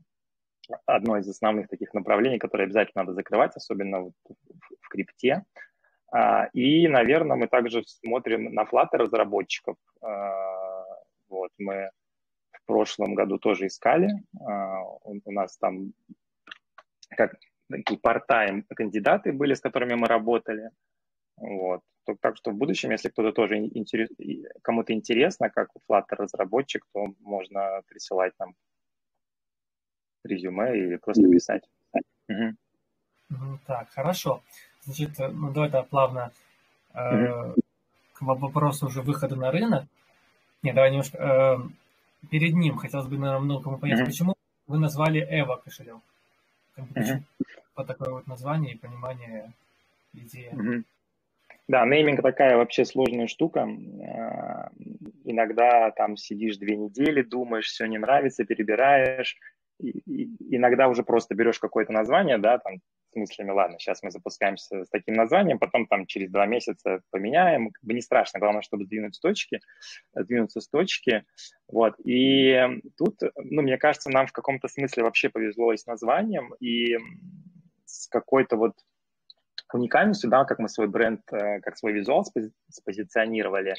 одно 0.86 1.17
из 1.17 1.27
основных 1.27 1.67
таких 1.67 1.93
направлений, 1.93 2.38
которые 2.38 2.65
обязательно 2.65 3.03
надо 3.03 3.13
закрывать, 3.13 3.55
особенно 3.55 4.01
вот 4.01 4.13
в, 4.81 4.88
крипте. 4.89 5.43
А, 6.12 6.46
и, 6.53 6.88
наверное, 6.88 7.38
мы 7.38 7.48
также 7.48 7.84
смотрим 7.86 8.53
на 8.53 8.63
Flutter 8.63 8.98
разработчиков. 8.98 9.77
А, 10.01 10.84
вот, 11.29 11.51
мы 11.58 11.89
в 12.51 12.65
прошлом 12.65 13.15
году 13.15 13.38
тоже 13.39 13.67
искали. 13.67 14.10
А, 14.46 14.84
у 15.03 15.31
нас 15.31 15.58
там 15.58 15.93
как 17.10 17.36
такие 17.70 18.00
part-time 18.00 18.63
кандидаты 18.75 19.31
были, 19.31 19.53
с 19.53 19.62
которыми 19.62 19.96
мы 19.96 20.08
работали. 20.08 20.70
Вот. 21.38 21.81
Так 22.22 22.37
что 22.37 22.51
в 22.51 22.55
будущем, 22.55 22.92
если 22.92 23.09
кто-то 23.09 23.31
тоже 23.31 23.57
интерес, 23.57 24.09
кому-то 24.61 24.94
интересно, 24.94 25.50
как 25.50 25.70
Flutter 25.87 26.16
разработчик, 26.18 26.85
то 26.94 27.14
можно 27.20 27.81
присылать 27.87 28.33
нам 28.40 28.55
резюме 30.24 30.77
или 30.77 30.98
просто 30.98 31.24
писать. 31.29 31.64
Угу. 32.29 33.59
Так, 33.66 33.90
хорошо. 33.92 34.42
Значит, 34.83 35.20
э, 35.20 35.29
ну 35.29 35.51
давай 35.51 35.70
тогда 35.70 35.83
плавно 35.83 36.31
э, 36.94 37.53
к 38.14 38.22
вопросу 38.22 38.87
уже 38.87 39.01
выхода 39.01 39.35
на 39.35 39.51
рынок. 39.51 39.85
Не, 40.64 40.74
давай 40.74 40.92
немножко 40.92 41.18
э, 41.18 42.27
перед 42.29 42.53
ним 42.53 42.77
хотелось 42.77 43.07
бы, 43.07 43.18
наверное, 43.18 43.46
много 43.46 43.64
кому 43.64 43.77
понять, 43.77 44.05
почему 44.05 44.35
вы 44.68 44.79
назвали 44.79 45.20
Эва 45.20 45.57
кошелек. 45.57 45.98
Почему 46.75 47.24
вот 47.75 47.87
такое 47.87 48.11
вот 48.11 48.27
название 48.27 48.74
и 48.74 48.77
понимание 48.77 49.53
идеи. 50.14 50.83
Да, 51.72 51.86
нейминг 51.86 52.22
такая 52.22 52.57
вообще 52.57 52.84
сложная 52.84 53.27
штука. 53.27 53.62
Э, 53.62 54.68
иногда 55.24 55.90
там 55.92 56.18
сидишь 56.18 56.57
две 56.57 56.75
недели, 56.75 57.22
думаешь, 57.22 57.68
все 57.68 57.86
не 57.86 57.98
нравится, 57.98 58.44
перебираешь. 58.44 59.38
И, 59.79 60.00
и, 60.00 60.57
иногда 60.57 60.90
уже 60.90 61.03
просто 61.03 61.34
берешь 61.34 61.60
какое-то 61.60 61.94
название, 61.94 62.38
да, 62.40 62.57
там, 62.57 62.81
с 63.14 63.16
мыслями, 63.16 63.51
ладно, 63.51 63.79
сейчас 63.79 64.03
мы 64.03 64.12
запускаемся 64.12 64.84
с 64.84 64.90
таким 64.90 65.14
названием, 65.14 65.60
потом 65.60 65.88
там 65.88 66.05
через 66.07 66.29
два 66.29 66.46
месяца 66.46 67.03
поменяем, 67.10 67.72
как 67.72 67.84
бы 67.86 67.94
не 67.94 68.01
страшно, 68.01 68.42
главное, 68.42 68.64
чтобы 68.64 68.86
двинуть 68.86 69.16
с 69.16 69.20
точки, 69.22 69.62
двинуться 70.14 70.60
с 70.60 70.68
точки, 70.68 71.24
вот, 71.70 71.96
и 72.03 72.81
тут, 72.98 73.16
ну, 73.38 73.62
мне 73.62 73.77
кажется, 73.77 74.10
нам 74.10 74.27
в 74.27 74.34
каком-то 74.34 74.68
смысле 74.68 75.03
вообще 75.03 75.29
повезло 75.29 75.72
и 75.72 75.77
с 75.77 75.86
названием, 75.88 76.53
и 76.60 76.98
с 77.86 78.07
какой-то 78.07 78.57
вот 78.57 78.74
уникальностью, 79.74 80.29
да, 80.29 80.46
как 80.46 80.60
мы 80.60 80.70
свой 80.70 80.88
бренд, 80.88 81.22
как 81.27 81.77
свой 81.77 81.94
визуал 81.94 82.25
спозиционировали, 82.70 83.75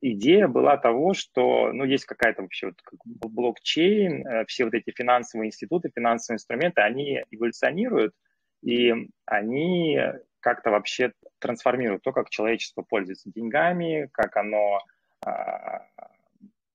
идея 0.00 0.46
была 0.46 0.76
того, 0.76 1.12
что, 1.14 1.72
ну, 1.72 1.84
есть 1.84 2.04
какая-то 2.04 2.42
вообще 2.42 2.66
вот 2.66 2.76
блокчейн, 3.04 4.46
все 4.46 4.64
вот 4.64 4.74
эти 4.74 4.90
финансовые 4.92 5.48
институты, 5.48 5.90
финансовые 5.94 6.36
инструменты, 6.36 6.82
они 6.82 7.24
эволюционируют, 7.30 8.14
и 8.62 8.94
они 9.26 10.00
как-то 10.40 10.70
вообще 10.70 11.12
трансформируют 11.40 12.02
то, 12.02 12.12
как 12.12 12.30
человечество 12.30 12.82
пользуется 12.82 13.30
деньгами, 13.30 14.08
как 14.12 14.36
оно 14.36 14.80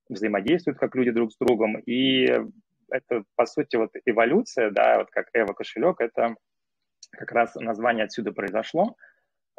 взаимодействует, 0.10 0.78
как 0.78 0.96
люди 0.96 1.12
друг 1.12 1.32
с 1.32 1.38
другом. 1.38 1.78
И 1.80 2.26
это, 2.90 3.24
по 3.36 3.46
сути, 3.46 3.78
вот 3.78 3.92
эволюция, 4.06 4.70
да, 4.70 4.98
вот 5.00 5.10
как 5.12 5.30
Эва 5.34 5.54
кошелек, 5.54 6.02
это 6.02 6.36
как 7.18 7.32
раз 7.32 7.56
название 7.56 8.06
отсюда 8.06 8.32
произошло. 8.32 8.96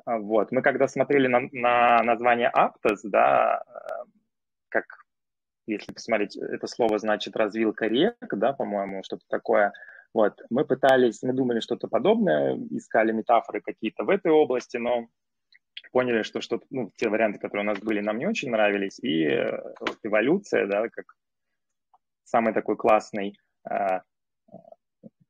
Вот. 0.07 0.53
Мы 0.53 0.63
когда 0.63 0.89
смотрели 0.89 1.27
на, 1.27 1.49
на 1.53 2.03
название 2.03 2.51
Aptos, 2.55 3.01
да, 3.05 3.63
как, 4.69 4.85
если 5.67 5.93
посмотреть, 5.93 6.37
это 6.37 6.67
слово 6.67 6.99
значит 6.99 7.37
развилка 7.37 7.87
рек, 7.87 8.17
да, 8.33 8.53
по-моему, 8.53 9.03
что-то 9.03 9.25
такое– 9.29 9.73
вот, 10.15 10.41
мы 10.49 10.65
пытались, 10.65 11.23
мы 11.25 11.33
думали 11.33 11.59
что-то 11.59 11.89
подобное, 11.89 12.57
искали 12.71 13.11
метафоры 13.11 13.61
какие-то 13.61 14.05
в 14.05 14.11
этой 14.11 14.31
области, 14.31 14.77
но 14.77 15.09
поняли, 15.91 16.23
что 16.23 16.41
что-то, 16.41 16.65
ну, 16.71 16.93
те 16.97 17.09
варианты, 17.09 17.41
которые 17.41 17.65
у 17.65 17.67
нас 17.67 17.81
были, 17.81 18.01
нам 18.01 18.19
не 18.19 18.27
очень 18.27 18.51
нравились, 18.51 19.01
и 19.01 19.25
э, 19.25 19.61
вот 19.81 19.99
эволюция, 20.05 20.67
да, 20.67 20.89
как 20.89 21.07
самый 22.23 22.55
такой 22.55 22.77
классный, 22.77 23.37
э, 23.69 24.01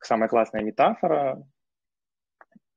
самая 0.00 0.28
классная 0.28 0.62
метафора, 0.62 1.42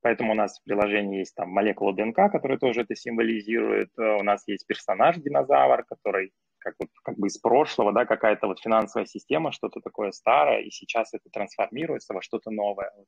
поэтому 0.01 0.31
у 0.31 0.35
нас 0.35 0.59
в 0.59 0.63
приложении 0.63 1.19
есть 1.19 1.35
там 1.35 1.49
молекула 1.49 1.93
ДНК, 1.93 2.31
которая 2.31 2.57
тоже 2.57 2.81
это 2.81 2.95
символизирует, 2.95 3.89
у 3.97 4.23
нас 4.23 4.43
есть 4.47 4.65
персонаж-динозавр, 4.67 5.83
который 5.83 6.31
как, 6.59 6.75
вот, 6.79 6.89
как 7.03 7.17
бы 7.17 7.27
из 7.27 7.37
прошлого, 7.37 7.93
да, 7.93 8.05
какая-то 8.05 8.47
вот 8.47 8.59
финансовая 8.59 9.05
система, 9.05 9.51
что-то 9.51 9.79
такое 9.79 10.11
старое, 10.11 10.61
и 10.61 10.71
сейчас 10.71 11.13
это 11.13 11.29
трансформируется 11.31 12.13
во 12.13 12.21
что-то 12.21 12.51
новое. 12.51 12.91
Вот. 12.97 13.07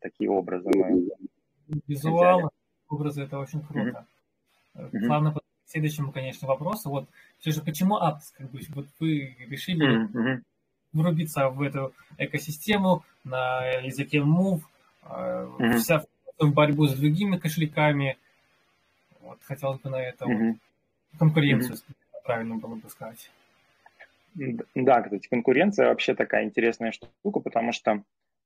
Такие 0.00 0.30
образы 0.30 0.70
мы 0.74 1.08
Визуал, 1.86 2.50
образы, 2.88 3.24
это 3.24 3.38
очень 3.38 3.60
круто. 3.62 4.06
Mm-hmm. 4.74 5.06
Плавно 5.06 5.34
к 5.34 5.40
следующему, 5.66 6.12
конечно, 6.12 6.48
вопросу. 6.48 6.88
Вот 6.88 7.08
все 7.38 7.50
же 7.50 7.60
почему 7.62 7.96
апс, 7.96 8.30
как 8.30 8.50
бы, 8.50 8.60
вот 8.70 8.86
вы 9.00 9.36
решили 9.48 10.06
mm-hmm. 10.06 10.42
врубиться 10.94 11.50
в 11.50 11.60
эту 11.60 11.92
экосистему 12.16 13.04
на 13.24 13.64
языке 13.82 14.18
Move, 14.18 14.62
mm-hmm. 15.08 15.78
вся 15.78 16.04
в 16.38 16.52
борьбу 16.52 16.86
с 16.86 16.94
другими 16.94 17.36
кошельками. 17.36 18.16
Вот 19.20 19.38
хотелось 19.42 19.80
бы 19.80 19.90
на 19.90 20.02
это 20.02 20.24
mm-hmm. 20.24 20.48
вот, 20.48 21.18
конкуренцию 21.18 21.76
mm-hmm 21.76 21.94
правильно 22.28 22.56
было 22.56 22.74
бы 22.74 22.88
сказать. 22.90 23.30
Да, 24.74 25.00
кстати, 25.00 25.26
конкуренция 25.28 25.88
вообще 25.88 26.14
такая 26.14 26.44
интересная 26.44 26.92
штука, 26.92 27.40
потому 27.40 27.72
что 27.72 28.02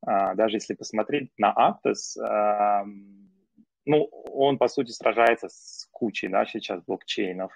а, 0.07 0.37
даже 0.37 0.59
если 0.59 0.75
посмотреть 0.75 1.31
на 1.37 1.53
Aptos, 1.53 2.17
а, 2.23 2.85
ну, 3.85 4.05
он, 4.05 4.57
по 4.57 4.69
сути, 4.69 4.93
сражается 4.93 5.49
с 5.49 5.89
кучей, 5.91 6.29
да, 6.29 6.47
сейчас 6.47 6.81
блокчейнов, 6.85 7.53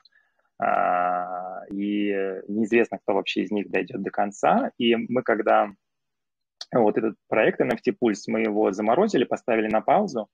а, 0.59 1.63
и 1.71 2.11
неизвестно, 2.49 2.99
кто 2.99 3.15
вообще 3.15 3.43
из 3.43 3.53
них 3.53 3.71
дойдет 3.71 4.03
до 4.03 4.11
конца. 4.11 4.73
И 4.79 4.97
мы, 4.97 5.23
когда 5.23 5.71
вот 6.73 6.99
этот 6.99 7.17
проект 7.29 7.61
NFT 7.61 7.97
Pulse, 8.01 8.25
мы 8.29 8.41
его 8.43 8.73
заморозили, 8.73 9.25
поставили 9.25 9.69
на 9.69 9.81
паузу, 9.81 10.29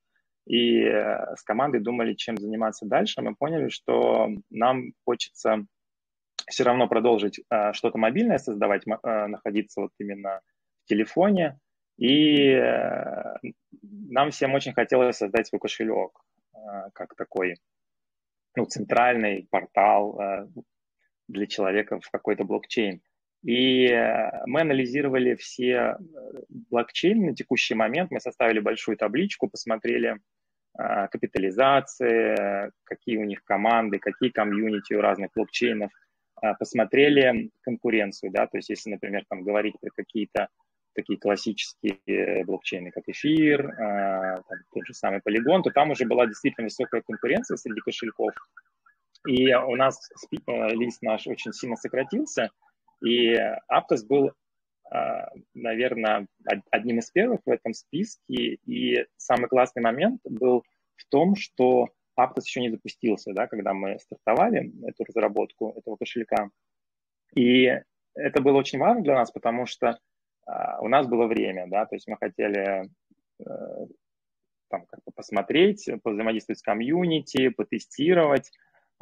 и 0.47 0.83
э, 0.83 1.37
с 1.37 1.43
командой 1.43 1.81
думали, 1.81 2.15
чем 2.15 2.37
заниматься 2.37 2.87
дальше. 2.87 3.23
Мы 3.23 3.35
поняли, 3.35 3.69
что 3.69 4.29
нам 4.51 4.93
хочется 5.05 5.67
все 6.49 6.65
равно 6.65 6.89
продолжить 6.89 7.41
э, 7.51 7.73
что-то 7.73 7.99
мобильное 7.99 8.39
создавать, 8.39 8.83
э, 8.87 9.27
находиться 9.27 9.83
вот 9.83 9.93
именно 9.99 10.41
в 10.85 10.89
телефоне. 10.89 11.59
И 11.97 12.49
э, 12.49 13.37
нам 13.83 14.31
всем 14.31 14.55
очень 14.55 14.73
хотелось 14.73 15.17
создать 15.17 15.47
свой 15.47 15.61
кошелек, 15.61 16.11
э, 16.55 16.59
как 16.93 17.15
такой 17.15 17.57
ну, 18.57 18.65
центральный 18.65 19.47
портал 19.51 20.21
э, 20.21 20.49
для 21.29 21.47
человека 21.47 22.01
в 22.01 22.11
какой-то 22.11 22.45
блокчейн. 22.45 23.01
И 23.43 23.89
э, 23.89 24.31
мы 24.47 24.61
анализировали 24.61 25.35
все 25.35 25.73
э, 25.73 25.97
блокчейны 26.71 27.31
на 27.31 27.35
текущий 27.35 27.75
момент, 27.75 28.13
мы 28.13 28.21
составили 28.21 28.61
большую 28.61 28.97
табличку, 28.97 29.49
посмотрели 29.49 30.21
э, 30.79 31.09
капитализации, 31.09 32.71
какие 32.85 33.17
у 33.17 33.25
них 33.25 33.43
команды, 33.45 33.99
какие 33.99 34.31
комьюнити 34.31 34.95
у 34.95 35.01
разных 35.01 35.31
блокчейнов, 35.35 35.91
посмотрели 36.59 37.51
конкуренцию, 37.61 38.33
да, 38.33 38.49
то 38.49 38.57
есть 38.57 38.69
если, 38.69 38.91
например, 38.91 39.25
там 39.29 39.45
говорить 39.45 39.77
про 39.81 39.91
какие-то 39.95 40.49
такие 40.93 41.17
классические 41.17 42.45
блокчейны, 42.45 42.91
как 42.91 43.05
эфир, 43.07 43.73
там, 43.77 44.59
тот 44.75 44.85
же 44.85 44.93
самый 44.93 45.21
полигон, 45.21 45.63
то 45.63 45.71
там 45.71 45.93
уже 45.93 46.05
была 46.05 46.27
действительно 46.27 46.65
высокая 46.65 47.01
конкуренция 47.03 47.57
среди 47.57 47.81
кошельков. 47.81 48.33
И 49.25 49.55
у 49.55 49.77
нас 49.77 50.01
лист 50.73 51.01
наш 51.03 51.29
очень 51.29 51.53
сильно 51.53 51.77
сократился, 51.77 52.51
и 53.05 53.35
Aptos 53.71 54.07
был, 54.07 54.33
а, 54.91 55.29
наверное, 55.55 56.27
одним 56.71 56.99
из 56.99 57.11
первых 57.11 57.41
в 57.45 57.51
этом 57.51 57.73
списке. 57.73 58.59
И 58.67 59.05
самый 59.17 59.49
классный 59.49 59.83
момент 59.83 60.21
был 60.25 60.65
в 60.97 61.05
том, 61.09 61.37
что 61.37 61.89
Aptos 62.19 62.43
еще 62.45 62.61
не 62.61 62.71
запустился, 62.71 63.33
да, 63.33 63.47
когда 63.47 63.73
мы 63.73 63.99
стартовали 63.99 64.73
эту 64.87 65.05
разработку 65.05 65.75
этого 65.77 65.97
кошелька. 65.97 66.51
И 67.35 67.81
это 68.15 68.43
было 68.43 68.59
очень 68.59 68.79
важно 68.79 69.03
для 69.03 69.15
нас, 69.15 69.31
потому 69.31 69.67
что 69.67 69.99
а, 70.47 70.81
у 70.81 70.89
нас 70.89 71.07
было 71.07 71.27
время, 71.27 71.67
да, 71.69 71.87
то 71.87 71.95
есть 71.95 72.07
мы 72.09 72.17
хотели 72.17 72.91
э, 73.39 73.87
там 74.69 74.87
как 74.87 75.01
бы 75.05 75.13
посмотреть, 75.15 75.89
взаимодействовать 76.05 76.59
с 76.59 76.63
комьюнити, 76.63 77.49
потестировать, 77.49 78.51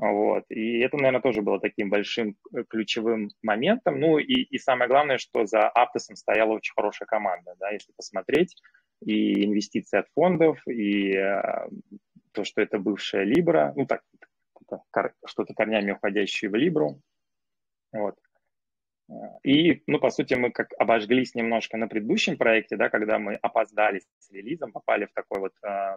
вот. 0.01 0.45
И 0.49 0.79
это, 0.79 0.97
наверное, 0.97 1.21
тоже 1.21 1.43
было 1.43 1.61
таким 1.61 1.91
большим 1.91 2.37
э, 2.55 2.65
ключевым 2.67 3.29
моментом. 3.43 4.01
Ну 4.01 4.19
и, 4.19 4.43
и 4.43 4.59
самое 4.59 4.89
главное, 4.89 5.19
что 5.19 5.45
за 5.45 5.69
Аптосом 5.69 6.17
стояла 6.17 6.53
очень 6.53 6.73
хорошая 6.75 7.07
команда, 7.07 7.55
да, 7.61 7.69
если 7.69 7.93
посмотреть, 7.93 8.57
и 9.05 9.45
инвестиции 9.45 9.99
от 9.99 10.07
фондов, 10.15 10.59
и 10.67 11.13
э, 11.13 11.69
то, 12.33 12.45
что 12.45 12.63
это 12.63 12.79
бывшая 12.79 13.27
Libra, 13.27 13.73
ну 13.77 13.85
так, 13.85 14.01
что-то 15.27 15.53
корнями 15.53 15.93
уходящее 15.93 16.51
в 16.51 16.55
Libra. 16.55 16.99
Вот. 17.93 18.17
И, 19.43 19.83
ну, 19.87 19.99
по 19.99 20.11
сути, 20.11 20.35
мы 20.35 20.51
как 20.51 20.69
обожглись 20.79 21.35
немножко 21.35 21.77
на 21.77 21.89
предыдущем 21.89 22.39
проекте, 22.39 22.77
да, 22.77 22.89
когда 22.89 23.19
мы 23.19 23.35
опоздали 23.35 24.01
с 24.19 24.31
релизом, 24.31 24.73
попали 24.73 25.07
в 25.07 25.13
такой 25.13 25.41
вот 25.41 25.53
э, 25.63 25.95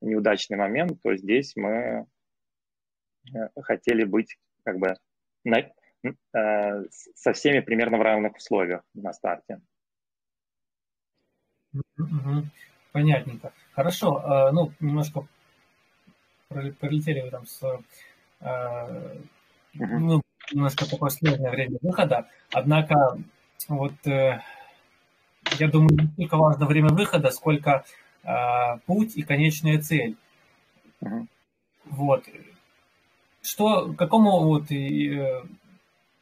неудачный 0.00 0.56
момент, 0.56 0.98
то 1.02 1.14
здесь 1.14 1.52
мы 1.56 2.06
хотели 3.62 4.04
быть 4.04 4.36
как 4.64 4.78
бы 4.78 4.96
на, 5.44 5.58
э, 5.58 6.84
со 6.90 7.32
всеми 7.32 7.60
примерно 7.60 7.98
в 7.98 8.02
равных 8.02 8.36
условиях 8.36 8.82
на 8.94 9.12
старте. 9.12 9.60
Понятненько. 12.92 13.52
Хорошо, 13.72 14.20
э, 14.20 14.52
ну, 14.52 14.72
немножко 14.80 15.26
пролетели 16.48 17.20
вы 17.20 17.30
там 17.30 17.46
с 17.46 17.62
э, 18.40 19.18
ну, 19.74 20.22
немножко 20.52 20.88
такое 20.88 21.10
сложное 21.10 21.50
время 21.50 21.78
выхода. 21.82 22.28
Однако, 22.52 23.18
вот 23.68 23.94
э, 24.06 24.40
я 25.58 25.68
думаю, 25.68 25.96
не 25.96 26.06
столько 26.12 26.36
важно 26.36 26.66
время 26.66 26.88
выхода, 26.88 27.30
сколько 27.30 27.84
э, 28.22 28.28
путь 28.86 29.16
и 29.16 29.22
конечная 29.22 29.80
цель. 29.80 30.16
Вот. 31.84 32.24
Что, 33.44 33.92
к 33.92 33.96
какому 33.96 34.40
вот 34.40 34.72
э, 34.72 35.42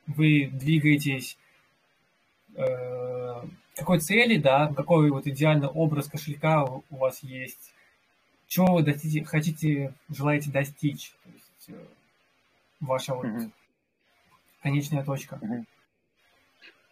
вы 0.08 0.50
двигаетесь, 0.52 1.38
э, 2.56 3.42
какой 3.76 4.00
цели, 4.00 4.38
да, 4.38 4.72
какой 4.74 5.08
вот 5.10 5.26
идеальный 5.28 5.68
образ 5.68 6.08
кошелька 6.08 6.64
у 6.64 6.96
вас 6.96 7.22
есть, 7.22 7.72
чего 8.48 8.74
вы 8.74 8.84
хотите, 8.84 9.24
хотите, 9.24 9.94
желаете 10.10 10.50
достичь? 10.50 11.14
То 11.22 11.30
есть 11.30 11.68
э, 11.68 11.86
ваша 12.80 13.14
вот 13.14 13.24
mm-hmm. 13.24 13.50
конечная 14.62 15.04
точка. 15.04 15.38
Mm-hmm. 15.40 15.64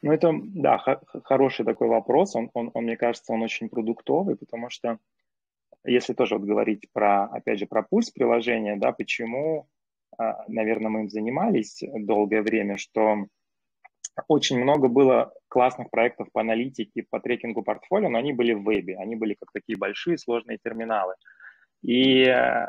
Ну, 0.03 0.13
это, 0.13 0.31
да, 0.43 0.79
хороший 1.25 1.65
такой 1.65 1.89
вопрос. 1.89 2.37
Он, 2.37 2.51
он, 2.55 2.71
он, 2.73 2.85
мне 2.85 2.97
кажется, 2.97 3.33
он 3.33 3.43
очень 3.43 3.69
продуктовый, 3.69 4.37
потому 4.37 4.71
что 4.71 4.99
если 5.85 6.15
тоже 6.15 6.39
вот 6.39 6.47
говорить 6.47 6.89
про, 6.93 7.25
опять 7.25 7.59
же, 7.59 7.67
про 7.67 7.83
пульс 7.83 8.11
приложения, 8.11 8.77
да, 8.77 8.93
почему, 8.93 9.67
наверное, 10.49 10.91
мы 10.91 11.01
им 11.03 11.11
занимались 11.11 11.83
долгое 11.83 12.43
время, 12.43 12.77
что 12.77 13.27
очень 14.29 14.59
много 14.59 14.89
было 14.89 15.33
классных 15.49 15.91
проектов 15.91 16.29
по 16.33 16.41
аналитике, 16.41 17.05
по 17.09 17.21
трекингу 17.21 17.63
портфолио, 17.63 18.09
но 18.09 18.19
они 18.19 18.33
были 18.33 18.53
в 18.53 18.63
вебе, 18.63 18.97
они 18.97 19.17
были 19.17 19.35
как 19.35 19.51
такие 19.53 19.79
большие 19.79 20.19
сложные 20.19 20.59
терминалы. 20.63 21.15
И 21.83 22.25
э, 22.25 22.67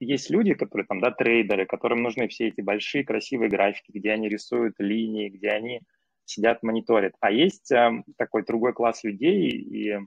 есть 0.00 0.30
люди, 0.30 0.54
которые 0.54 0.86
там, 0.86 1.00
да, 1.00 1.10
трейдеры, 1.10 1.66
которым 1.66 2.02
нужны 2.02 2.28
все 2.28 2.48
эти 2.48 2.60
большие 2.60 3.04
красивые 3.04 3.48
графики, 3.48 3.90
где 3.92 4.12
они 4.12 4.28
рисуют 4.28 4.74
линии, 4.78 5.30
где 5.30 5.50
они 5.50 5.80
сидят, 6.24 6.62
мониторят. 6.62 7.14
А 7.20 7.30
есть 7.30 7.70
э, 7.72 8.02
такой 8.18 8.44
другой 8.44 8.72
класс 8.72 9.04
людей, 9.04 9.50
и, 9.50 9.98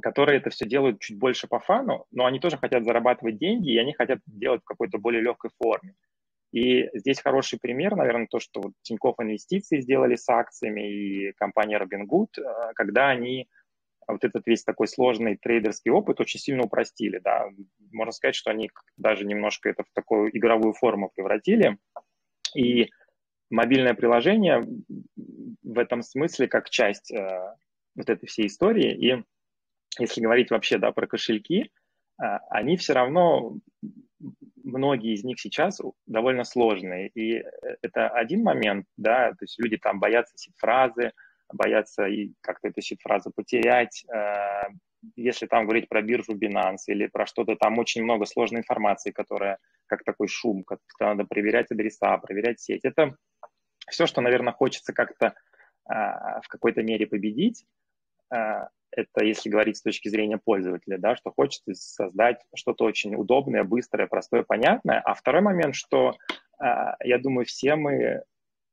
которые 0.00 0.38
это 0.38 0.50
все 0.50 0.66
делают 0.66 1.00
чуть 1.00 1.18
больше 1.18 1.46
по 1.46 1.58
фану, 1.58 2.06
но 2.10 2.26
они 2.26 2.40
тоже 2.40 2.56
хотят 2.56 2.84
зарабатывать 2.84 3.38
деньги, 3.38 3.72
и 3.72 3.78
они 3.78 3.92
хотят 3.92 4.20
делать 4.26 4.62
в 4.62 4.64
какой-то 4.64 4.98
более 4.98 5.22
легкой 5.22 5.50
форме. 5.60 5.94
И 6.52 6.88
здесь 6.94 7.20
хороший 7.20 7.58
пример, 7.58 7.94
наверное, 7.94 8.26
то, 8.30 8.40
что 8.40 8.60
вот 8.60 8.72
Тинькофф 8.82 9.16
Инвестиции 9.20 9.80
сделали 9.80 10.16
с 10.16 10.28
акциями 10.28 10.90
и 10.90 11.32
компания 11.32 11.78
Robinhood, 11.78 12.28
э, 12.38 12.72
когда 12.74 13.08
они 13.10 13.48
вот 14.06 14.24
этот 14.24 14.46
весь 14.46 14.64
такой 14.64 14.88
сложный 14.88 15.36
трейдерский 15.36 15.90
опыт 15.90 16.20
очень 16.20 16.40
сильно 16.40 16.64
упростили, 16.64 17.18
да. 17.18 17.50
Можно 17.92 18.12
сказать, 18.12 18.34
что 18.34 18.50
они 18.50 18.70
даже 18.96 19.26
немножко 19.26 19.68
это 19.68 19.84
в 19.84 19.92
такую 19.92 20.34
игровую 20.36 20.72
форму 20.72 21.10
превратили. 21.14 21.76
И 22.56 22.88
мобильное 23.50 23.92
приложение 23.92 24.66
в 25.62 25.78
этом 25.78 26.00
смысле 26.02 26.48
как 26.48 26.70
часть 26.70 27.12
э, 27.12 27.54
вот 27.94 28.08
этой 28.08 28.26
всей 28.26 28.46
истории. 28.46 28.94
И 28.94 29.22
если 29.98 30.20
говорить 30.20 30.50
вообще, 30.50 30.78
да, 30.78 30.92
про 30.92 31.06
кошельки, 31.06 31.70
э, 32.20 32.24
они 32.50 32.76
все 32.76 32.92
равно 32.92 33.56
многие 34.62 35.14
из 35.14 35.24
них 35.24 35.40
сейчас 35.40 35.80
довольно 36.06 36.44
сложные. 36.44 37.08
И 37.08 37.36
э, 37.36 37.44
это 37.82 38.08
один 38.08 38.42
момент, 38.42 38.86
да, 38.96 39.30
то 39.30 39.42
есть 39.42 39.58
люди 39.58 39.76
там 39.78 39.98
боятся 39.98 40.36
сид-фразы, 40.36 41.12
боятся 41.52 42.06
и 42.06 42.32
как-то 42.40 42.68
эту 42.68 42.80
сид-фразу 42.80 43.32
потерять. 43.34 44.04
Э, 44.12 44.68
если 45.16 45.46
там 45.46 45.64
говорить 45.64 45.88
про 45.88 46.02
биржу 46.02 46.36
Binance 46.36 46.88
или 46.88 47.06
про 47.06 47.24
что-то, 47.26 47.54
там 47.54 47.78
очень 47.78 48.02
много 48.02 48.26
сложной 48.26 48.60
информации, 48.60 49.12
которая 49.12 49.58
как 49.86 50.02
такой 50.02 50.26
шум, 50.26 50.64
как 50.64 50.80
надо 50.98 51.24
проверять 51.24 51.70
адреса, 51.70 52.18
проверять 52.18 52.60
сеть. 52.60 52.84
Это 52.84 53.16
все, 53.88 54.06
что, 54.06 54.20
наверное, 54.20 54.52
хочется 54.52 54.92
как-то 54.92 55.34
в 55.86 56.48
какой-то 56.48 56.82
мере 56.82 57.06
победить 57.06 57.64
это 58.90 59.24
если 59.24 59.48
говорить 59.48 59.76
с 59.76 59.82
точки 59.82 60.08
зрения 60.08 60.38
пользователя, 60.38 60.98
да, 60.98 61.16
что 61.16 61.30
хочется 61.30 61.74
создать 61.74 62.40
что-то 62.54 62.84
очень 62.84 63.14
удобное, 63.14 63.64
быстрое, 63.64 64.06
простое, 64.06 64.42
понятное. 64.42 65.00
А 65.00 65.14
второй 65.14 65.42
момент, 65.42 65.74
что 65.74 66.16
а, 66.58 66.96
я 67.04 67.18
думаю, 67.18 67.46
все 67.46 67.76
мы 67.76 68.22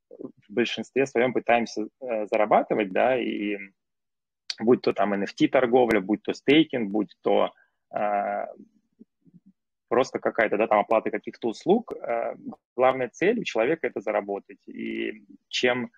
в 0.08 0.52
большинстве 0.52 1.06
своем 1.06 1.32
пытаемся 1.32 1.88
э, 2.00 2.26
зарабатывать, 2.26 2.92
да, 2.92 3.18
и 3.18 3.56
будь 4.60 4.82
то 4.82 4.92
там 4.92 5.14
NFT-торговля, 5.14 6.00
будь 6.00 6.22
то 6.22 6.32
стейкинг, 6.32 6.90
будь 6.90 7.14
то 7.22 7.52
э, 7.94 8.46
просто 9.88 10.18
какая-то, 10.18 10.56
да, 10.56 10.66
там 10.66 10.78
оплата 10.78 11.10
каких-то 11.10 11.48
услуг, 11.48 11.92
э, 11.92 12.34
главная 12.76 13.08
цель 13.08 13.40
у 13.40 13.44
человека 13.44 13.86
это 13.86 14.00
заработать. 14.00 14.66
И 14.68 15.24
чем 15.48 15.90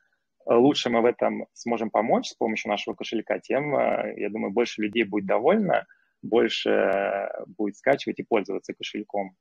лучше 0.57 0.91
мы 0.91 1.03
в 1.03 1.05
этом 1.05 1.47
сможем 1.53 1.91
помочь 1.91 2.29
с 2.29 2.35
помощью 2.35 2.71
нашего 2.71 2.95
кошелька, 2.95 3.39
тем, 3.39 3.77
э, 3.77 4.15
я 4.17 4.31
думаю, 4.31 4.53
больше 4.53 4.83
людей 4.83 5.05
будет 5.05 5.27
довольно, 5.27 5.87
больше 6.23 6.71
э, 6.71 7.45
будет 7.47 7.77
скачивать 7.77 8.19
и 8.19 8.25
пользоваться 8.25 8.73
кошельком. 8.73 9.37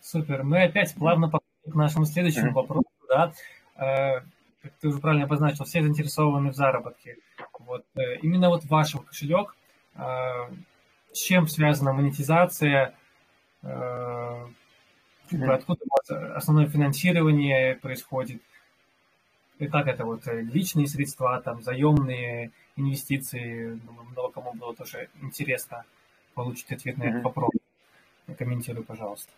Супер. 0.00 0.42
Мы 0.42 0.64
опять 0.64 0.94
плавно 0.94 1.30
подходим 1.30 1.72
к 1.72 1.74
нашему 1.74 2.04
следующему 2.04 2.50
mm-hmm. 2.50 2.54
вопросу. 2.54 2.90
Да? 3.08 3.32
Э, 3.76 4.20
как 4.60 4.72
ты 4.80 4.88
уже 4.88 4.98
правильно 4.98 5.24
обозначил, 5.24 5.64
все 5.64 5.82
заинтересованы 5.82 6.50
в 6.50 6.54
заработке. 6.54 7.16
Вот. 7.58 7.84
Именно 8.22 8.48
вот 8.48 8.64
ваш 8.66 8.94
кошелек, 8.94 9.56
с 9.96 11.18
чем 11.18 11.48
связана 11.48 11.92
монетизация, 11.92 12.94
mm-hmm. 15.32 15.50
откуда 15.50 15.80
у 15.84 15.88
вас 15.90 16.36
основное 16.36 16.68
финансирование 16.68 17.76
происходит, 17.76 18.40
и 19.58 19.66
как 19.68 19.86
это 19.86 20.04
вот 20.04 20.26
э, 20.26 20.40
личные 20.40 20.86
средства, 20.86 21.40
там 21.40 21.62
заемные 21.62 22.50
инвестиции, 22.76 23.74
думаю, 23.86 24.06
много 24.10 24.32
кому 24.32 24.52
было 24.54 24.74
тоже 24.74 25.08
интересно 25.20 25.84
получить 26.34 26.72
ответ 26.72 26.98
на 26.98 27.04
этот 27.04 27.22
вопрос. 27.22 27.50
Комментируй, 28.38 28.84
пожалуйста. 28.84 29.30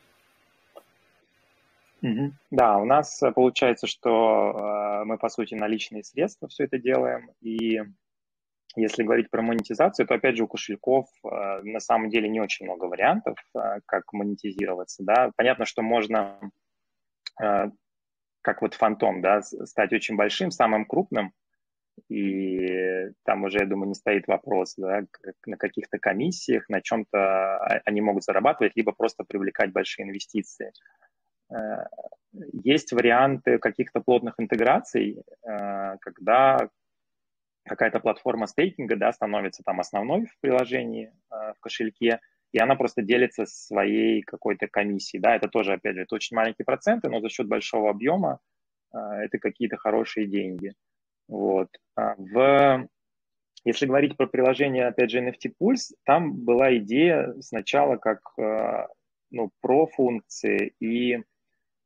Да, 2.51 2.79
у 2.79 2.85
нас 2.85 3.23
э, 3.23 3.33
получается, 3.33 3.87
что 3.87 5.01
э, 5.01 5.05
мы, 5.05 5.19
по 5.19 5.29
сути, 5.29 5.55
на 5.55 5.67
личные 5.67 6.05
средства 6.05 6.49
все 6.49 6.65
это 6.65 6.79
делаем, 6.79 7.31
и 7.41 7.81
если 8.77 9.03
говорить 9.03 9.31
про 9.31 9.43
монетизацию, 9.43 10.07
то, 10.07 10.15
опять 10.15 10.37
же, 10.37 10.45
у 10.45 10.49
кошельков 10.49 11.07
э, 11.25 11.63
на 11.63 11.81
самом 11.81 12.11
деле 12.11 12.29
не 12.29 12.41
очень 12.41 12.67
много 12.67 12.85
вариантов, 12.85 13.37
э, 13.55 13.81
как 13.87 14.13
монетизироваться. 14.13 15.03
Да? 15.05 15.31
Понятно, 15.37 15.65
что 15.65 15.83
можно, 15.83 16.39
э, 17.43 17.71
как 18.43 18.63
вот 18.63 18.75
фантом, 18.75 19.21
да, 19.21 19.43
стать 19.43 19.93
очень 19.93 20.17
большим, 20.17 20.51
самым 20.51 20.85
крупным, 20.85 21.33
и 22.09 23.11
там 23.25 23.45
уже, 23.45 23.59
я 23.61 23.67
думаю, 23.67 23.89
не 23.89 23.95
стоит 23.95 24.27
вопрос, 24.27 24.75
да, 24.77 25.03
на 25.47 25.57
каких-то 25.57 25.99
комиссиях, 25.99 26.69
на 26.69 26.81
чем-то 26.81 27.19
а, 27.19 27.81
они 27.85 28.01
могут 28.01 28.25
зарабатывать, 28.25 28.73
либо 28.75 28.93
просто 28.93 29.25
привлекать 29.25 29.73
большие 29.73 30.07
инвестиции. 30.07 30.73
Э, 31.51 31.85
есть 32.53 32.93
варианты 32.93 33.59
каких-то 33.59 34.01
плотных 34.01 34.35
интеграций, 34.39 35.23
э, 35.47 35.97
когда 36.01 36.69
какая-то 37.65 38.01
платформа 38.01 38.47
стейкинга, 38.47 38.97
да, 38.97 39.13
становится 39.13 39.63
там 39.63 39.81
основной 39.81 40.27
в 40.27 40.39
приложении, 40.41 41.13
э, 41.31 41.53
в 41.57 41.61
кошельке, 41.61 42.21
и 42.53 42.59
она 42.59 42.77
просто 42.77 43.03
делится 43.03 43.47
своей 43.47 44.23
какой-то 44.23 44.69
комиссией, 44.69 45.21
да, 45.21 45.35
это 45.35 45.49
тоже, 45.49 45.73
опять 45.73 45.95
же, 45.97 46.03
это 46.03 46.15
очень 46.15 46.37
маленькие 46.37 46.65
проценты, 46.65 47.09
но 47.09 47.21
за 47.21 47.29
счет 47.29 47.49
большого 47.49 47.91
объема 47.91 48.39
э, 48.93 48.99
это 48.99 49.39
какие-то 49.39 49.77
хорошие 49.77 50.27
деньги, 50.27 50.75
вот. 51.27 51.69
А 51.97 52.15
в, 52.19 52.87
если 53.65 53.87
говорить 53.87 54.17
про 54.17 54.27
приложение, 54.27 54.87
опять 54.87 55.11
же, 55.11 55.21
NFT 55.21 55.55
Pulse, 55.61 55.95
там 56.05 56.37
была 56.45 56.77
идея 56.77 57.35
сначала 57.41 57.97
как, 57.97 58.21
э, 58.39 58.87
ну, 59.31 59.51
про 59.61 59.87
функции 59.87 60.75
и 60.81 61.23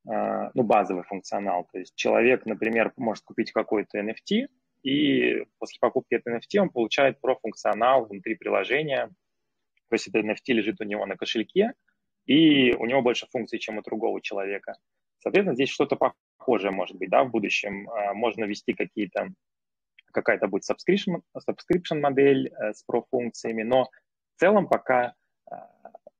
ну, 0.04 0.62
базовый 0.62 1.02
функционал. 1.02 1.68
То 1.70 1.80
есть 1.80 1.94
человек, 1.94 2.46
например, 2.46 2.94
может 2.96 3.24
купить 3.24 3.52
какой-то 3.52 3.98
NFT, 3.98 4.46
и 4.88 5.44
после 5.58 5.78
покупки 5.80 6.14
этой 6.14 6.36
NFT 6.36 6.58
он 6.60 6.70
получает 6.70 7.20
профункционал 7.20 8.06
внутри 8.06 8.36
приложения. 8.36 9.08
То 9.88 9.94
есть 9.94 10.08
это 10.08 10.20
NFT 10.20 10.54
лежит 10.54 10.80
у 10.80 10.84
него 10.84 11.04
на 11.04 11.16
кошельке, 11.16 11.74
и 12.24 12.72
у 12.72 12.86
него 12.86 13.02
больше 13.02 13.26
функций, 13.30 13.58
чем 13.58 13.78
у 13.78 13.82
другого 13.82 14.22
человека. 14.22 14.76
Соответственно, 15.18 15.54
здесь 15.54 15.68
что-то 15.68 15.96
похожее 15.96 16.70
может 16.70 16.96
быть, 16.96 17.10
да, 17.10 17.24
в 17.24 17.30
будущем. 17.30 17.88
А, 17.90 18.14
можно 18.14 18.44
ввести 18.44 18.72
какие-то, 18.72 19.28
какая-то 20.12 20.48
будет 20.48 20.64
subscription, 20.70 21.20
subscription 21.36 22.00
модель 22.00 22.48
э, 22.48 22.72
с 22.72 22.82
профункциями, 22.84 23.64
но 23.64 23.84
в 24.36 24.40
целом 24.40 24.68
пока 24.68 25.14
а, 25.50 25.68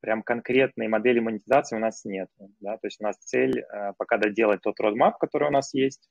прям 0.00 0.22
конкретной 0.22 0.88
модели 0.88 1.20
монетизации 1.20 1.76
у 1.76 1.80
нас 1.80 2.04
нет. 2.04 2.28
Да? 2.60 2.76
То 2.76 2.86
есть 2.86 3.00
у 3.00 3.04
нас 3.04 3.16
цель 3.16 3.60
э, 3.60 3.92
пока 3.96 4.18
доделать 4.18 4.60
тот 4.62 4.78
roadmap, 4.80 5.14
который 5.20 5.48
у 5.48 5.52
нас 5.52 5.72
есть, 5.74 6.08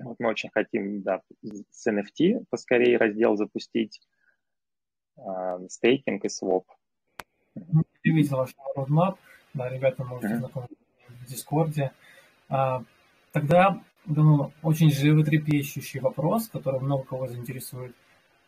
вот 0.00 0.16
мы 0.18 0.28
очень 0.28 0.50
хотим, 0.52 1.02
да, 1.02 1.20
с 1.70 1.90
NFT 1.90 2.44
поскорее 2.50 2.98
раздел 2.98 3.36
запустить, 3.36 4.00
э, 5.16 5.22
стейкинг 5.68 6.24
и 6.24 6.28
своп. 6.28 6.66
Я 7.54 8.14
видел 8.14 8.36
ваш 8.36 8.54
roadmap, 8.76 9.16
да, 9.54 9.68
ребята 9.68 10.04
можете 10.04 10.34
mm-hmm. 10.34 10.38
знакомиться 10.38 10.76
в 11.08 11.26
Дискорде. 11.26 11.92
А, 12.48 12.82
тогда, 13.32 13.80
думаю, 14.04 14.52
очень 14.62 14.90
животрепещущий 14.90 16.00
вопрос, 16.00 16.48
который 16.48 16.80
много 16.80 17.04
кого 17.04 17.26
заинтересует. 17.26 17.94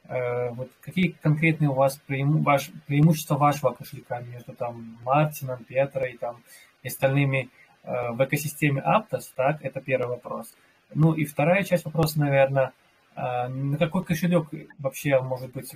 А, 0.05 0.51
вот 0.51 0.71
какие 0.81 1.11
конкретные 1.11 1.71
у 1.71 1.75
вас 1.75 1.97
преиму, 2.07 2.43
ваш, 2.43 2.71
преимущества 2.87 3.37
вашего 3.37 3.73
кошелька 3.73 4.21
между 4.21 4.53
там 4.53 4.99
Мартином, 5.03 5.65
Петрой 5.65 6.19
там, 6.19 6.43
и 6.83 6.89
остальными 6.89 7.51
э, 7.83 8.13
в 8.13 8.25
экосистеме 8.25 8.83
Aptos, 8.83 9.33
так, 9.35 9.65
это 9.65 9.81
первый 9.81 10.09
вопрос. 10.09 10.55
Ну 10.95 11.13
и 11.15 11.25
вторая 11.25 11.65
часть 11.65 11.85
вопроса, 11.85 12.19
наверное, 12.19 12.73
а, 13.15 13.49
на 13.49 13.77
какой 13.77 14.05
кошелек 14.05 14.49
вообще, 14.79 15.21
может 15.21 15.53
быть, 15.53 15.75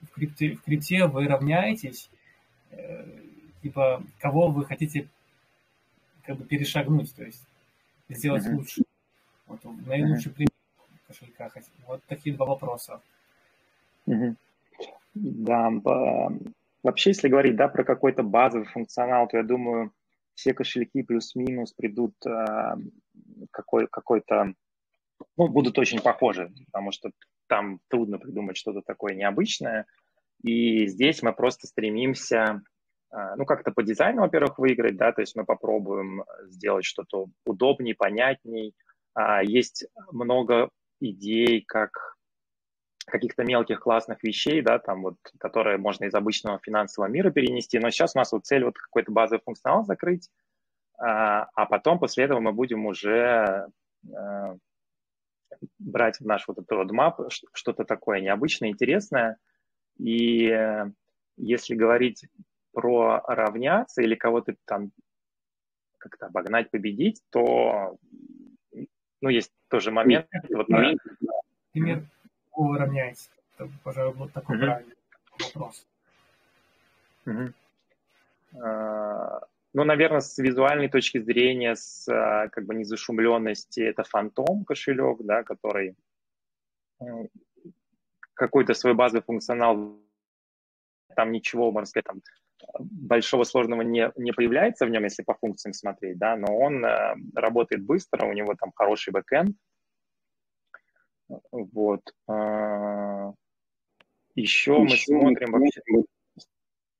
в 0.00 0.14
крипте, 0.14 0.56
в 0.56 0.62
крипте 0.62 1.06
вы 1.06 1.26
равняетесь, 1.26 2.08
э, 2.70 3.04
либо 3.62 4.02
кого 4.18 4.48
вы 4.48 4.64
хотите 4.64 5.08
как 6.24 6.36
бы 6.36 6.44
перешагнуть, 6.44 7.14
то 7.14 7.24
есть 7.24 7.44
сделать 8.08 8.46
mm-hmm. 8.46 8.54
лучше. 8.54 8.82
Вот 9.46 9.60
наилучший 9.86 10.30
mm-hmm. 10.30 10.34
пример 10.34 10.50
кошелька. 11.06 11.50
Вот 11.86 12.02
такие 12.04 12.34
два 12.34 12.46
вопроса. 12.46 13.00
Mm-hmm. 14.06 14.36
Да, 15.14 15.70
вообще, 16.82 17.10
если 17.10 17.28
говорить 17.28 17.56
да, 17.56 17.68
про 17.68 17.84
какой-то 17.84 18.22
базовый 18.22 18.66
функционал, 18.66 19.28
то 19.28 19.36
я 19.36 19.42
думаю, 19.42 19.92
все 20.34 20.54
кошельки 20.54 21.02
плюс-минус 21.02 21.72
придут 21.72 22.14
э, 22.26 22.76
какой, 23.50 23.86
какой-то, 23.86 24.54
ну, 25.36 25.48
будут 25.48 25.78
очень 25.78 26.00
похожи, 26.00 26.52
потому 26.66 26.92
что 26.92 27.10
там 27.48 27.80
трудно 27.88 28.18
придумать 28.18 28.56
что-то 28.56 28.82
такое 28.82 29.14
необычное. 29.14 29.86
И 30.42 30.86
здесь 30.86 31.22
мы 31.22 31.32
просто 31.32 31.66
стремимся, 31.66 32.62
э, 33.12 33.34
ну, 33.36 33.44
как-то 33.44 33.72
по 33.72 33.82
дизайну, 33.82 34.22
во-первых, 34.22 34.58
выиграть, 34.58 34.96
да, 34.96 35.12
то 35.12 35.20
есть 35.20 35.36
мы 35.36 35.44
попробуем 35.44 36.24
сделать 36.44 36.84
что-то 36.84 37.26
удобнее, 37.44 37.94
понятней. 37.94 38.74
А, 39.14 39.42
есть 39.42 39.86
много 40.10 40.70
идей, 41.00 41.64
как 41.66 42.11
каких-то 43.06 43.44
мелких 43.44 43.80
классных 43.80 44.22
вещей, 44.22 44.62
да, 44.62 44.78
там 44.78 45.02
вот, 45.02 45.16
которые 45.38 45.78
можно 45.78 46.04
из 46.04 46.14
обычного 46.14 46.60
финансового 46.62 47.10
мира 47.10 47.30
перенести, 47.30 47.78
но 47.78 47.90
сейчас 47.90 48.14
у 48.14 48.18
нас 48.18 48.32
вот 48.32 48.46
цель 48.46 48.64
вот 48.64 48.78
какой-то 48.78 49.12
базовый 49.12 49.42
функционал 49.44 49.84
закрыть, 49.84 50.30
а, 50.98 51.48
а 51.54 51.66
потом 51.66 51.98
после 51.98 52.24
этого 52.24 52.40
мы 52.40 52.52
будем 52.52 52.86
уже 52.86 53.66
а, 54.14 54.56
брать 55.78 56.20
в 56.20 56.26
наш 56.26 56.46
вот 56.48 56.58
этот 56.58 56.70
roadmap 56.70 57.28
что-то 57.52 57.84
такое 57.84 58.20
необычное, 58.20 58.70
интересное, 58.70 59.36
и 59.98 60.48
э, 60.48 60.90
если 61.36 61.74
говорить 61.74 62.26
про 62.72 63.22
равняться 63.26 64.02
или 64.02 64.14
кого-то 64.14 64.56
там 64.64 64.90
как-то 65.98 66.26
обогнать, 66.26 66.70
победить, 66.70 67.20
то 67.30 67.96
ну, 69.20 69.28
есть 69.28 69.52
тоже 69.68 69.92
момент. 69.92 70.26
Вот, 70.50 70.68
момент. 70.68 71.00
Например, 72.62 72.78
кого 72.78 72.78
равняется? 72.78 73.30
Это, 73.58 73.70
пожалуй, 73.82 74.14
вот 74.14 74.32
такой 74.32 74.56
mm-hmm. 74.56 74.60
правильный 74.60 74.96
вопрос. 75.54 75.86
Uh, 78.54 79.40
ну, 79.72 79.84
наверное, 79.84 80.20
с 80.20 80.36
визуальной 80.36 80.88
точки 80.88 81.18
зрения, 81.18 81.74
с 81.74 82.06
uh, 82.06 82.50
как 82.50 82.66
бы 82.66 82.74
незашумленности, 82.74 83.80
это 83.80 84.02
фантом 84.02 84.64
кошелек, 84.66 85.20
да, 85.20 85.42
который 85.42 85.96
uh, 87.02 87.28
какой-то 88.34 88.74
свой 88.74 88.92
базовый 88.92 89.22
функционал, 89.22 89.98
там 91.16 91.32
ничего, 91.32 91.72
можно 91.72 91.86
сказать, 91.86 92.04
там 92.04 92.20
большого 92.78 93.44
сложного 93.44 93.82
не, 93.82 94.12
не 94.16 94.32
появляется 94.32 94.84
в 94.84 94.90
нем, 94.90 95.04
если 95.04 95.22
по 95.22 95.34
функциям 95.34 95.72
смотреть, 95.72 96.18
да, 96.18 96.36
но 96.36 96.54
он 96.56 96.84
э, 96.84 97.14
работает 97.34 97.82
быстро, 97.84 98.26
у 98.26 98.32
него 98.32 98.54
там 98.54 98.72
хороший 98.74 99.12
бэкэнд, 99.12 99.56
вот. 101.50 102.00
А, 102.28 103.32
еще, 104.34 104.78
мы 104.78 104.90
смотрим 104.90 105.52
вообще 105.52 105.80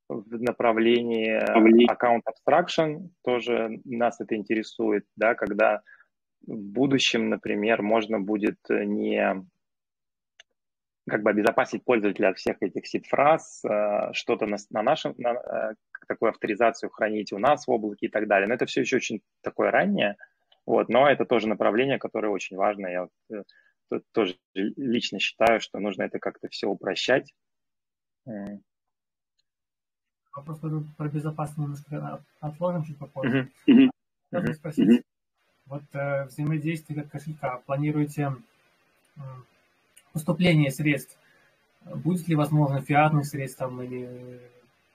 в 0.09 0.43
направлении 0.43 1.87
аккаунт 1.91 2.25
abstraction, 2.27 3.09
тоже 3.25 3.81
нас 3.85 4.21
это 4.21 4.37
интересует, 4.37 5.07
да, 5.17 5.35
когда 5.35 5.81
в 6.47 6.55
будущем, 6.55 7.31
например, 7.31 7.83
можно 7.83 8.21
будет 8.21 8.59
не 8.69 9.43
как 11.09 11.23
бы 11.23 11.31
обезопасить 11.31 11.85
пользователя 11.85 12.29
от 12.29 12.39
всех 12.39 12.57
этих 12.61 12.87
сид-фраз, 12.87 13.65
а, 13.65 14.13
что-то 14.13 14.47
на, 14.47 14.57
на 14.71 14.83
нашем, 14.83 15.15
на, 15.19 15.31
а, 15.31 15.75
такую 16.07 16.31
авторизацию 16.31 16.91
хранить 16.91 17.33
у 17.33 17.39
нас 17.39 17.67
в 17.67 17.71
облаке 17.71 18.07
и 18.07 18.09
так 18.09 18.29
далее. 18.29 18.47
Но 18.47 18.55
это 18.55 18.67
все 18.67 18.83
еще 18.83 18.97
очень 18.97 19.21
такое 19.43 19.71
раннее, 19.71 20.17
вот, 20.65 20.89
но 20.89 21.09
это 21.11 21.25
тоже 21.25 21.49
направление, 21.49 21.99
которое 21.99 22.29
очень 22.29 22.57
важно. 22.57 22.87
Я 22.87 23.03
вот 23.03 23.11
э, 23.33 23.43
тоже 24.13 24.37
лично 24.55 25.19
считаю, 25.19 25.61
что 25.61 25.79
нужно 25.79 26.03
это 26.03 26.19
как-то 26.19 26.49
все 26.49 26.67
упрощать. 26.67 27.33
Вопрос 30.35 30.61
про 30.97 31.09
безопасность 31.09 31.59
немножко 31.59 32.25
отложим 32.41 32.85
чуть 32.85 32.99
попозже. 32.99 33.51
Uh-huh. 33.67 33.91
Uh-huh. 34.33 34.55
спросить, 34.55 34.89
uh-huh. 34.89 35.05
вот 35.67 35.83
э, 35.93 36.25
взаимодействие 36.25 37.03
как 37.03 37.11
кошелька, 37.11 37.59
планируете 37.67 38.35
э, 39.17 39.21
поступление 40.15 40.71
средств, 40.71 41.19
будет 41.85 42.29
ли 42.29 42.35
возможно 42.35 42.81
фиатных 42.81 43.27
средств 43.27 43.59
там, 43.59 43.83
или 43.83 44.41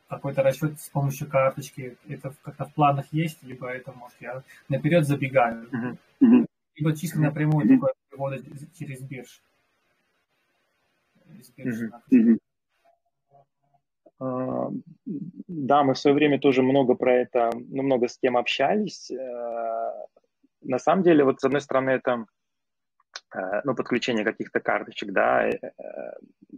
какой-то 0.10 0.42
расчет 0.42 0.80
с 0.80 0.90
помощью 0.90 1.28
карточки, 1.30 1.98
это 2.08 2.34
как-то 2.42 2.66
в 2.66 2.74
планах 2.74 3.06
есть, 3.12 3.44
либо 3.44 3.68
это, 3.68 3.92
может, 3.92 4.18
я 4.20 4.42
наперед 4.70 5.06
забегаю. 5.06 5.70
Uh-huh. 6.20 6.48
либо 6.76 6.96
чисто 6.96 7.20
напрямую 7.20 7.68
uh-huh. 7.68 7.76
такое 7.76 7.94
перевода 8.18 8.40
через 8.74 9.02
бирж. 9.02 9.42
А, 14.20 14.70
да, 15.06 15.84
мы 15.84 15.94
в 15.94 16.00
свое 16.00 16.16
время 16.16 16.40
тоже 16.40 16.64
много 16.64 16.96
про 16.96 17.14
это, 17.14 17.52
ну, 17.54 17.84
много 17.84 18.08
с 18.08 18.18
кем 18.18 18.36
общались. 18.38 19.12
Э, 19.12 19.92
на 20.62 20.80
самом 20.80 21.04
деле, 21.04 21.24
вот 21.24 21.40
с 21.40 21.44
одной 21.44 21.62
стороны, 21.62 21.92
это 21.92 22.26
э, 23.36 23.62
ну, 23.64 23.76
подключение 23.76 24.26
каких-то 24.26 24.60
карточек, 24.60 25.12
да. 25.12 25.48
Э, 25.48 25.60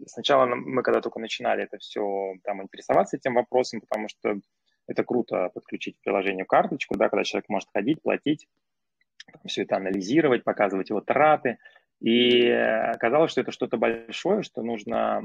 сначала 0.05 0.45
мы, 0.45 0.83
когда 0.83 1.01
только 1.01 1.19
начинали 1.19 1.63
это 1.63 1.77
все, 1.79 2.35
там, 2.43 2.63
интересоваться 2.63 3.17
этим 3.17 3.33
вопросом, 3.33 3.81
потому 3.81 4.07
что 4.07 4.39
это 4.87 5.03
круто 5.03 5.49
подключить 5.53 5.97
к 5.97 6.03
приложению 6.03 6.45
карточку, 6.45 6.95
да, 6.95 7.09
когда 7.09 7.23
человек 7.25 7.49
может 7.49 7.69
ходить, 7.73 8.01
платить, 8.01 8.47
все 9.45 9.63
это 9.63 9.77
анализировать, 9.77 10.43
показывать 10.43 10.89
его 10.89 11.01
траты. 11.01 11.57
И 12.01 12.49
оказалось, 12.49 13.31
что 13.31 13.41
это 13.41 13.51
что-то 13.51 13.75
большое, 13.75 14.41
что 14.41 14.61
нужно 14.61 15.21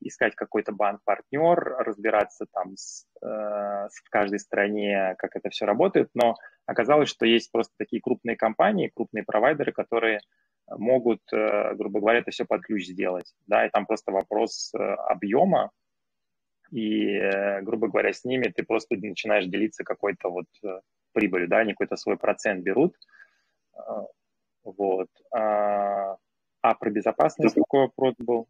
искать 0.00 0.34
какой-то 0.34 0.72
банк-партнер, 0.72 1.76
разбираться 1.78 2.46
там 2.52 2.76
с, 2.76 3.06
э, 3.22 3.26
в 3.26 4.10
каждой 4.10 4.40
стране, 4.40 5.14
как 5.18 5.36
это 5.36 5.50
все 5.50 5.66
работает. 5.66 6.10
Но 6.14 6.34
оказалось, 6.66 7.08
что 7.08 7.26
есть 7.26 7.52
просто 7.52 7.74
такие 7.78 8.02
крупные 8.02 8.36
компании, 8.36 8.90
крупные 8.92 9.22
провайдеры, 9.22 9.70
которые 9.70 10.18
могут, 10.68 11.20
э, 11.32 11.74
грубо 11.74 12.00
говоря, 12.00 12.18
это 12.18 12.32
все 12.32 12.44
под 12.44 12.62
ключ 12.62 12.86
сделать. 12.86 13.32
Да, 13.46 13.64
и 13.64 13.70
там 13.70 13.86
просто 13.86 14.10
вопрос 14.10 14.72
э, 14.74 14.78
объема, 14.78 15.70
и, 16.70 17.16
э, 17.16 17.62
грубо 17.62 17.88
говоря, 17.88 18.12
с 18.12 18.24
ними 18.24 18.48
ты 18.48 18.64
просто 18.64 18.96
начинаешь 18.96 19.46
делиться 19.46 19.84
какой-то 19.84 20.28
вот 20.28 20.46
э, 20.64 20.80
прибылью, 21.12 21.48
да, 21.48 21.58
они 21.58 21.72
какой-то 21.72 21.96
свой 21.96 22.16
процент 22.16 22.64
берут, 22.64 22.94
вот. 24.64 25.08
А, 25.32 26.16
а 26.62 26.74
про 26.74 26.90
безопасность 26.90 27.54
какой 27.54 27.82
вопрос 27.82 28.14
был? 28.18 28.48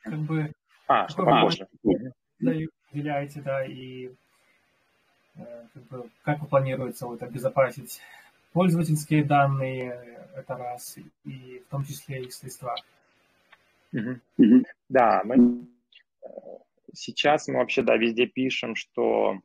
Как 0.00 0.18
бы... 0.20 0.52
А, 0.86 1.08
что 1.08 1.24
похоже. 1.24 1.66
Выделяете, 2.92 3.40
да, 3.40 3.64
и 3.64 4.10
э, 5.34 5.66
как, 5.74 5.82
бы, 5.84 6.10
как 6.22 6.40
вы 6.40 6.46
планируете 6.46 7.04
вот, 7.04 7.22
обезопасить 7.22 8.00
пользовательские 8.52 9.24
данные, 9.24 10.20
это 10.36 10.56
раз, 10.56 10.96
и 11.24 11.62
в 11.66 11.70
том 11.70 11.84
числе 11.84 12.22
и 12.22 12.30
средства. 12.30 12.76
Да, 14.88 15.22
мы 15.24 15.66
э, 16.22 16.28
сейчас 16.94 17.48
мы 17.48 17.56
вообще, 17.56 17.82
да, 17.82 17.96
везде 17.96 18.26
пишем, 18.26 18.76
что 18.76 19.40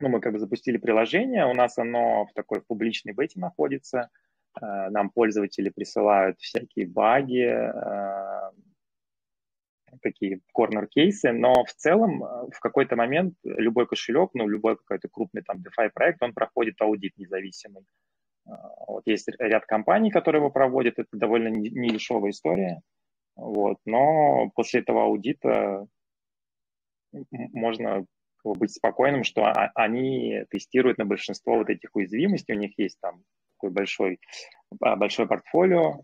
ну, 0.00 0.08
мы 0.08 0.20
как 0.20 0.32
бы 0.32 0.38
запустили 0.38 0.78
приложение, 0.78 1.46
у 1.46 1.54
нас 1.54 1.78
оно 1.78 2.24
в 2.26 2.32
такой 2.32 2.62
публичной 2.62 3.12
бете 3.12 3.38
находится, 3.38 4.08
э, 4.60 4.88
нам 4.90 5.10
пользователи 5.10 5.68
присылают 5.68 6.38
всякие 6.40 6.86
баги, 6.86 7.44
э, 7.44 8.50
такие 10.02 10.40
корнер-кейсы, 10.52 11.32
но 11.32 11.64
в 11.64 11.72
целом 11.74 12.24
э, 12.24 12.46
в 12.50 12.60
какой-то 12.60 12.96
момент 12.96 13.34
любой 13.44 13.86
кошелек, 13.86 14.30
ну, 14.34 14.48
любой 14.48 14.76
какой-то 14.76 15.08
крупный 15.08 15.42
там 15.42 15.58
DeFi 15.58 15.90
проект, 15.90 16.22
он 16.22 16.32
проходит 16.32 16.80
аудит 16.80 17.18
независимый. 17.18 17.84
Вот 18.88 19.02
есть 19.06 19.28
ряд 19.38 19.66
компаний, 19.66 20.10
которые 20.10 20.40
его 20.40 20.50
проводят, 20.50 20.98
это 20.98 21.08
довольно 21.12 21.48
недешевая 21.48 22.30
история, 22.30 22.80
вот, 23.36 23.76
но 23.84 24.50
после 24.54 24.80
этого 24.80 25.04
аудита 25.04 25.86
можно 27.30 28.06
быть 28.44 28.72
спокойным, 28.72 29.24
что 29.24 29.46
они 29.74 30.44
тестируют 30.50 30.98
на 30.98 31.04
большинство 31.04 31.56
вот 31.56 31.70
этих 31.70 31.94
уязвимостей, 31.94 32.54
у 32.54 32.58
них 32.58 32.78
есть 32.78 32.98
там 33.00 33.22
такой 33.54 33.70
большой, 33.70 34.20
а, 34.80 34.96
большой 34.96 35.26
портфолио 35.26 36.00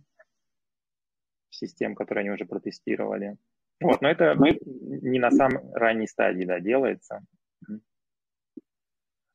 систем, 1.50 1.94
которые 1.94 2.22
они 2.22 2.30
уже 2.30 2.44
протестировали. 2.44 3.36
Вот, 3.80 4.00
но 4.00 4.08
это 4.08 4.34
не 4.34 5.18
на 5.18 5.30
самой 5.30 5.60
ранней 5.72 6.06
стадии, 6.06 6.44
да, 6.44 6.60
делается. 6.60 7.24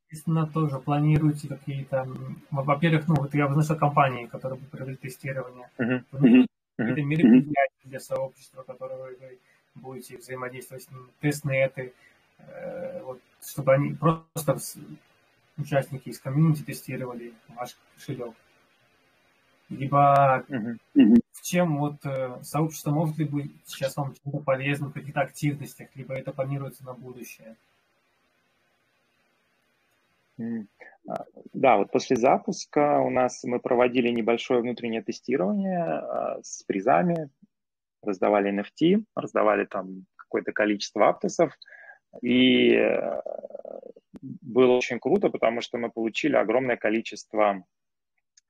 Естественно, 0.09 0.45
тоже 0.45 0.77
планируете 0.79 1.47
какие-то, 1.47 2.05
во-первых, 2.49 3.07
ну, 3.07 3.15
вот 3.15 3.33
я 3.33 3.47
узнал 3.47 3.77
компании, 3.77 4.25
которые 4.25 4.59
провели 4.69 4.97
тестирование, 4.97 5.69
uh-huh. 5.77 6.03
Uh-huh. 6.11 6.45
какие-то 6.75 7.01
мероприятия 7.01 7.85
для 7.85 7.99
сообщества, 8.01 8.63
которые 8.63 9.15
вы 9.15 9.39
будете 9.75 10.17
взаимодействовать 10.17 10.83
с 10.83 10.91
ним, 10.91 11.09
тестнеты, 11.21 11.93
вот, 13.03 13.21
чтобы 13.41 13.73
они 13.73 13.93
просто 13.93 14.57
участники 15.57 16.09
из 16.09 16.19
комьюнити 16.19 16.63
тестировали 16.63 17.33
ваш 17.49 17.77
кошелек. 17.95 18.33
Либо 19.69 20.45
uh-huh. 20.49 20.77
в 21.31 21.41
чем 21.41 21.77
вот 21.77 22.05
э, 22.05 22.39
сообщество 22.43 22.91
может 22.91 23.17
ли 23.17 23.25
быть 23.25 23.51
сейчас 23.65 23.95
вам 23.95 24.13
чем-то 24.13 24.39
полезным 24.39 24.89
в 24.89 24.93
каких-то 24.93 25.21
активностях, 25.21 25.87
либо 25.95 26.13
это 26.13 26.33
планируется 26.33 26.83
на 26.83 26.93
будущее? 26.93 27.55
А, 31.07 31.25
да, 31.53 31.77
вот 31.77 31.91
после 31.91 32.15
запуска 32.15 32.99
у 32.99 33.09
нас 33.09 33.43
мы 33.43 33.59
проводили 33.59 34.09
небольшое 34.09 34.61
внутреннее 34.61 35.01
тестирование 35.01 35.83
а, 35.83 36.39
с 36.43 36.63
призами, 36.63 37.29
раздавали 38.01 38.51
NFT, 38.51 39.03
раздавали 39.15 39.65
там 39.65 40.05
какое-то 40.15 40.51
количество 40.51 41.09
аптосов, 41.09 41.57
и 42.21 42.73
э, 42.73 43.21
было 44.21 44.73
очень 44.73 44.99
круто, 44.99 45.29
потому 45.29 45.61
что 45.61 45.77
мы 45.77 45.89
получили 45.89 46.35
огромное 46.35 46.77
количество 46.77 47.63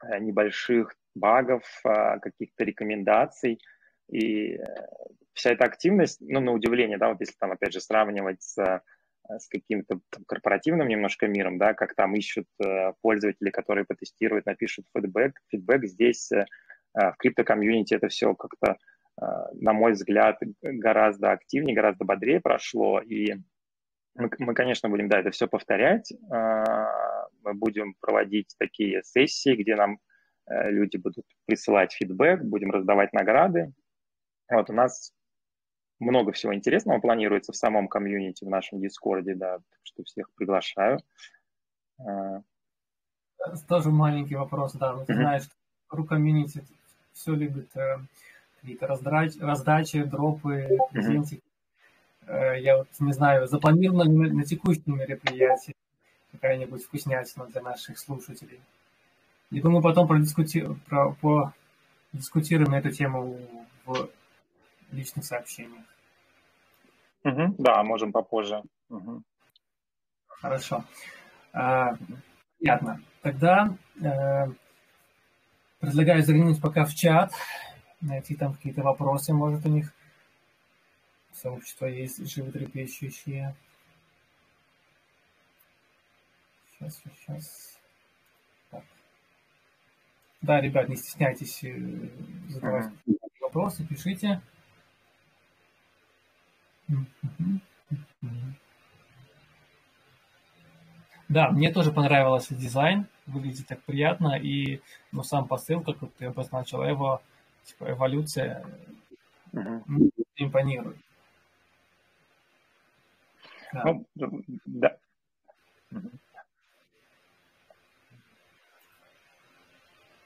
э, 0.04 0.19
небольших 0.19 0.95
багов, 1.13 1.63
а, 1.84 2.19
каких-то 2.19 2.63
рекомендаций, 2.63 3.60
и 4.10 4.56
э, 4.56 4.60
вся 5.34 5.52
эта 5.52 5.65
активность, 5.65 6.19
ну, 6.21 6.39
на 6.39 6.54
удивление, 6.54 6.97
да, 6.97 7.10
вот 7.10 7.19
если 7.19 7.36
там, 7.38 7.52
опять 7.52 7.74
же, 7.74 7.82
сравнивать 7.82 8.41
с 8.41 8.82
Э, 9.30 9.39
с 9.39 9.47
каким-то 9.47 10.00
корпоративным 10.28 10.88
немножко 10.88 11.28
миром, 11.28 11.58
да, 11.58 11.74
как 11.74 11.95
там 11.95 12.15
ищут 12.15 12.47
э, 12.63 12.93
пользователи, 13.02 13.50
которые 13.50 13.86
потестируют, 13.86 14.45
напишут 14.45 14.86
фидбэк. 14.95 15.34
Фидбэк 15.50 15.86
здесь 15.86 16.32
э, 16.32 16.45
в 16.93 17.15
крипто-комьюнити 17.17 17.93
это 17.93 18.08
все 18.10 18.34
как-то, 18.36 18.78
на 19.17 19.74
мой 19.74 19.93
взгляд, 19.93 20.39
гораздо 20.62 21.32
активнее, 21.32 21.76
гораздо 21.76 22.06
бодрее 22.06 22.39
прошло. 22.39 23.00
И 23.00 23.36
мы, 24.15 24.30
мы, 24.39 24.54
конечно, 24.54 24.89
будем, 24.89 25.10
да, 25.10 25.19
это 25.19 25.32
все 25.32 25.47
повторять. 25.47 26.12
Мы 26.30 27.54
будем 27.54 27.95
проводить 28.00 28.56
такие 28.58 29.04
сессии, 29.04 29.56
где 29.56 29.76
нам 29.76 30.00
люди 30.47 30.97
будут 30.97 31.26
присылать 31.45 31.93
фидбэк, 31.93 32.43
будем 32.43 32.71
раздавать 32.71 33.13
награды. 33.13 33.74
Вот 34.50 34.69
у 34.69 34.74
нас 34.74 35.13
много 36.00 36.32
всего 36.32 36.54
интересного 36.54 37.00
планируется 37.00 37.52
в 37.52 37.56
самом 37.56 37.88
комьюнити, 37.88 38.43
в 38.43 38.50
нашем 38.50 38.82
Дискорде, 38.82 39.36
да, 39.36 39.58
так 39.58 39.80
что 39.84 40.04
всех 40.04 40.34
приглашаю. 40.34 41.00
Тоже 43.67 43.91
маленький 43.91 44.36
вопрос, 44.36 44.74
да. 44.74 44.93
Вот, 44.93 45.10
mm-hmm. 45.10 45.13
знаешь, 45.13 45.50
ру 45.89 46.06
комьюнити 46.06 46.63
все 47.13 47.34
любит 47.34 47.76
э, 47.76 47.97
какие-то 48.62 48.88
раздач, 48.88 49.34
раздачи, 49.39 50.04
дропы, 50.04 50.78
презентики. 50.91 51.41
Mm-hmm. 52.28 52.56
Э, 52.56 52.62
я 52.62 52.78
вот 52.78 52.88
не 53.00 53.12
знаю, 53.12 53.47
запланировано 53.47 54.04
ли 54.04 54.32
на, 54.32 54.43
текущем 54.43 54.97
мероприятии 54.97 55.76
какая-нибудь 56.32 56.84
вкуснятина 56.84 57.47
для 57.47 57.62
наших 57.62 57.99
слушателей. 57.99 58.62
Либо 59.49 59.70
мы 59.70 59.82
потом 59.82 60.07
продискути... 60.07 60.68
про... 60.88 61.12
по... 61.14 61.53
дискутируем 62.14 62.74
эту 62.74 62.91
тему 62.91 63.39
в 63.86 64.09
личных 64.91 65.26
сообщениях. 65.26 65.84
Угу, 67.24 67.55
да, 67.57 67.84
можем 67.84 68.12
попозже. 68.12 68.62
Угу. 68.89 69.24
Хорошо. 70.28 70.84
А, 71.53 71.95
понятно. 72.59 73.01
Тогда 73.22 73.76
э, 74.01 74.47
предлагаю 75.80 76.24
заглянуть 76.24 76.62
пока 76.62 76.86
в 76.86 76.95
чат, 76.95 77.32
найти 78.02 78.36
там 78.36 78.54
какие-то 78.54 78.82
вопросы, 78.82 79.34
может, 79.34 79.66
у 79.66 79.70
них 79.70 79.93
сообщество 81.34 81.86
есть 81.86 82.28
животрепещущие. 82.30 83.56
Сейчас, 86.72 87.02
сейчас. 87.04 87.80
Так. 88.70 88.84
Да, 90.41 90.62
ребят, 90.62 90.89
не 90.89 90.95
стесняйтесь 90.95 91.64
э, 91.64 92.10
задавать 92.49 92.91
uh-huh. 93.08 93.18
вопросы, 93.39 93.86
пишите. 93.86 94.41
Да, 101.30 101.49
мне 101.49 101.72
тоже 101.72 101.93
понравился 101.93 102.54
дизайн, 102.54 103.08
выглядит 103.26 103.68
так 103.68 103.82
приятно, 103.84 104.38
и 104.38 104.82
ну, 105.14 105.24
сам 105.24 105.47
посыл, 105.47 105.82
как 105.82 106.02
вот 106.02 106.14
ты 106.16 106.26
обозначил, 106.26 106.84
его 106.84 107.22
типа, 107.64 107.91
эволюция 107.91 108.66
угу. 109.51 110.12
импонирует. 110.36 110.97
Да. 113.74 113.84
Ну, 114.16 114.43
да. 114.66 114.97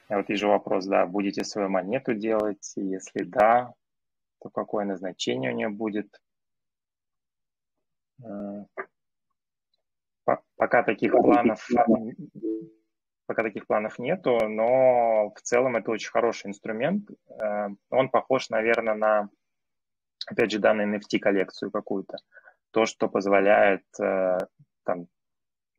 А 0.07 0.17
вот 0.17 0.29
вижу 0.29 0.47
вопрос, 0.49 0.85
да, 0.85 1.05
будете 1.05 1.43
свою 1.43 1.69
монету 1.69 2.13
делать? 2.13 2.73
Если 2.75 3.23
да, 3.23 3.73
то 4.39 4.49
какое 4.49 4.85
назначение 4.85 5.51
у 5.51 5.55
нее 5.55 5.69
будет? 5.69 6.21
Э, 8.23 8.65
пока 10.55 10.83
таких 10.83 11.11
планов 11.11 11.67
пока 13.25 13.43
таких 13.43 13.67
планов 13.67 13.99
нету, 13.99 14.37
но 14.47 15.31
в 15.35 15.41
целом 15.41 15.75
это 15.75 15.91
очень 15.91 16.11
хороший 16.11 16.47
инструмент. 16.47 17.09
Э, 17.29 17.69
он 17.89 18.09
похож, 18.09 18.49
наверное, 18.49 18.95
на, 18.95 19.29
опять 20.27 20.51
же, 20.51 20.59
данную 20.59 20.97
NFT-коллекцию 20.97 21.71
какую-то. 21.71 22.17
То, 22.71 22.85
что 22.85 23.07
позволяет 23.07 23.83
э, 23.99 24.37
там, 24.83 25.07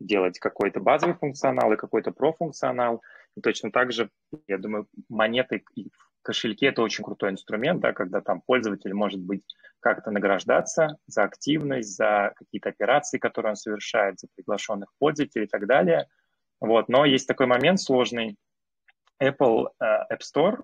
делать 0.00 0.38
какой-то 0.38 0.80
базовый 0.80 1.14
функционал 1.16 1.72
и 1.72 1.76
какой-то 1.76 2.12
профункционал. 2.12 3.02
И 3.36 3.40
точно 3.40 3.70
так 3.70 3.92
же, 3.92 4.10
я 4.46 4.58
думаю, 4.58 4.88
монеты 5.08 5.62
кошельке 6.26 6.66
это 6.66 6.82
очень 6.82 7.04
крутой 7.04 7.30
инструмент, 7.30 7.80
да, 7.80 7.92
когда 7.92 8.20
там 8.20 8.42
пользователь 8.44 8.92
может 8.92 9.20
быть 9.20 9.44
как-то 9.78 10.10
награждаться 10.10 10.98
за 11.06 11.22
активность, 11.22 11.94
за 11.94 12.32
какие-то 12.34 12.68
операции, 12.68 13.18
которые 13.18 13.50
он 13.50 13.56
совершает, 13.56 14.18
за 14.18 14.26
приглашенных 14.34 14.92
пользователей 14.98 15.44
и 15.44 15.48
так 15.48 15.66
далее. 15.66 16.08
Вот. 16.60 16.88
Но 16.88 17.04
есть 17.04 17.26
такой 17.26 17.46
момент 17.46 17.80
сложный. 17.80 18.36
Apple 19.22 19.68
uh, 19.82 20.02
App 20.12 20.20
Store, 20.20 20.58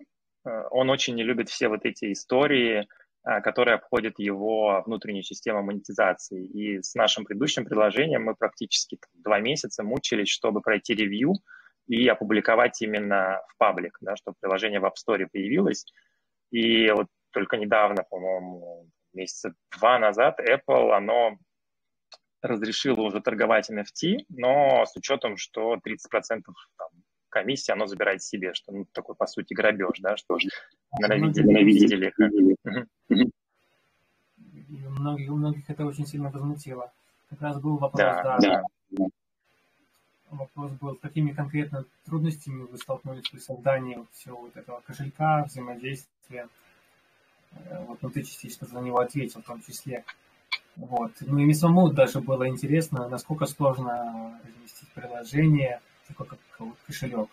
uh, 0.47 0.67
он 0.71 0.91
очень 0.91 1.15
не 1.15 1.23
любит 1.23 1.49
все 1.49 1.69
вот 1.69 1.85
эти 1.85 2.13
истории, 2.13 2.87
uh, 3.27 3.41
которые 3.41 3.77
обходят 3.77 4.19
его 4.19 4.83
внутреннюю 4.85 5.23
систему 5.23 5.63
монетизации. 5.63 6.45
И 6.45 6.83
с 6.83 6.95
нашим 6.95 7.25
предыдущим 7.25 7.65
приложением 7.65 8.25
мы 8.25 8.35
практически 8.35 8.99
два 9.15 9.41
месяца 9.41 9.83
мучились, 9.83 10.29
чтобы 10.29 10.61
пройти 10.61 10.95
ревью, 10.95 11.35
и 11.89 12.07
опубликовать 12.09 12.81
именно 12.83 13.41
в 13.49 13.57
паблик, 13.57 13.99
да, 14.01 14.17
чтобы 14.17 14.37
приложение 14.41 14.81
в 14.81 14.85
App 14.85 14.95
Store 14.95 15.27
появилось. 15.31 15.85
И 16.51 16.91
вот 16.91 17.07
только 17.33 17.57
недавно, 17.57 18.05
по-моему, 18.09 18.89
месяца 19.13 19.55
два 19.79 19.99
назад 19.99 20.39
Apple, 20.41 20.93
оно 20.93 21.39
разрешило 22.43 23.01
уже 23.03 23.21
торговать 23.21 23.71
NFT, 23.71 24.25
но 24.29 24.85
с 24.85 24.97
учетом, 24.97 25.37
что 25.37 25.75
30% 25.75 26.43
там, 26.77 26.89
комиссии 27.29 27.73
оно 27.73 27.87
забирает 27.87 28.23
себе, 28.23 28.55
что 28.55 28.73
ну, 28.73 28.87
такой, 28.93 29.15
по 29.15 29.27
сути, 29.27 29.55
грабеж, 29.55 30.01
да, 30.01 30.17
что 30.17 30.37
ненавидели. 30.99 31.47
ненавидели. 31.47 32.13
И 34.69 34.87
у 34.87 34.91
многих, 34.91 35.31
у 35.31 35.37
многих 35.37 35.69
это 35.69 35.85
очень 35.85 36.07
сильно 36.07 36.31
возмутило. 36.31 36.93
Как 37.31 37.41
раз 37.41 37.61
был 37.61 37.77
вопрос, 37.79 38.01
да, 38.01 38.39
да, 38.39 38.63
да 38.91 39.07
вопрос 40.33 40.73
был, 40.73 40.97
какими 40.97 41.33
конкретно 41.33 41.85
трудностями 42.05 42.65
вы 42.65 42.79
столкнулись 42.79 43.29
при 43.29 43.39
создании 43.39 44.05
всего 44.13 44.39
вот 44.39 44.57
этого 44.57 44.81
кошелька, 44.81 45.45
взаимодействия. 45.45 46.49
Э, 47.53 47.85
вот, 47.87 48.03
ну, 48.03 48.11
ты 48.11 48.23
частично 48.23 48.67
за 48.67 48.81
него 48.81 48.99
ответил 48.99 49.41
в 49.41 49.45
том 49.45 49.63
числе. 49.63 50.05
Вот. 50.77 51.13
Ну 51.21 51.39
и 51.39 51.45
мне 51.45 51.55
самому 51.55 51.91
даже 51.91 52.21
было 52.21 52.49
интересно, 52.49 53.09
насколько 53.09 53.47
сложно 53.47 54.41
разместить 54.45 54.89
приложение, 54.91 55.81
такое 56.09 56.27
как 56.27 56.39
вот 56.59 56.77
кошелек, 56.87 57.29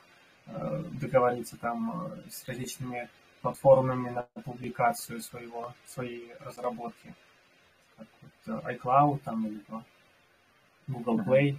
э, 0.47 0.83
договориться 1.01 1.57
там 1.57 2.11
э, 2.11 2.29
с 2.29 2.47
различными 2.47 3.09
платформами 3.41 4.09
на 4.09 4.23
публикацию 4.43 5.21
своего, 5.21 5.73
своей 5.85 6.33
разработки, 6.41 7.13
как 7.97 8.07
вот 8.45 8.65
iCloud 8.65 9.19
там 9.23 9.47
или 9.47 9.61
Google 10.87 11.19
Play. 11.21 11.55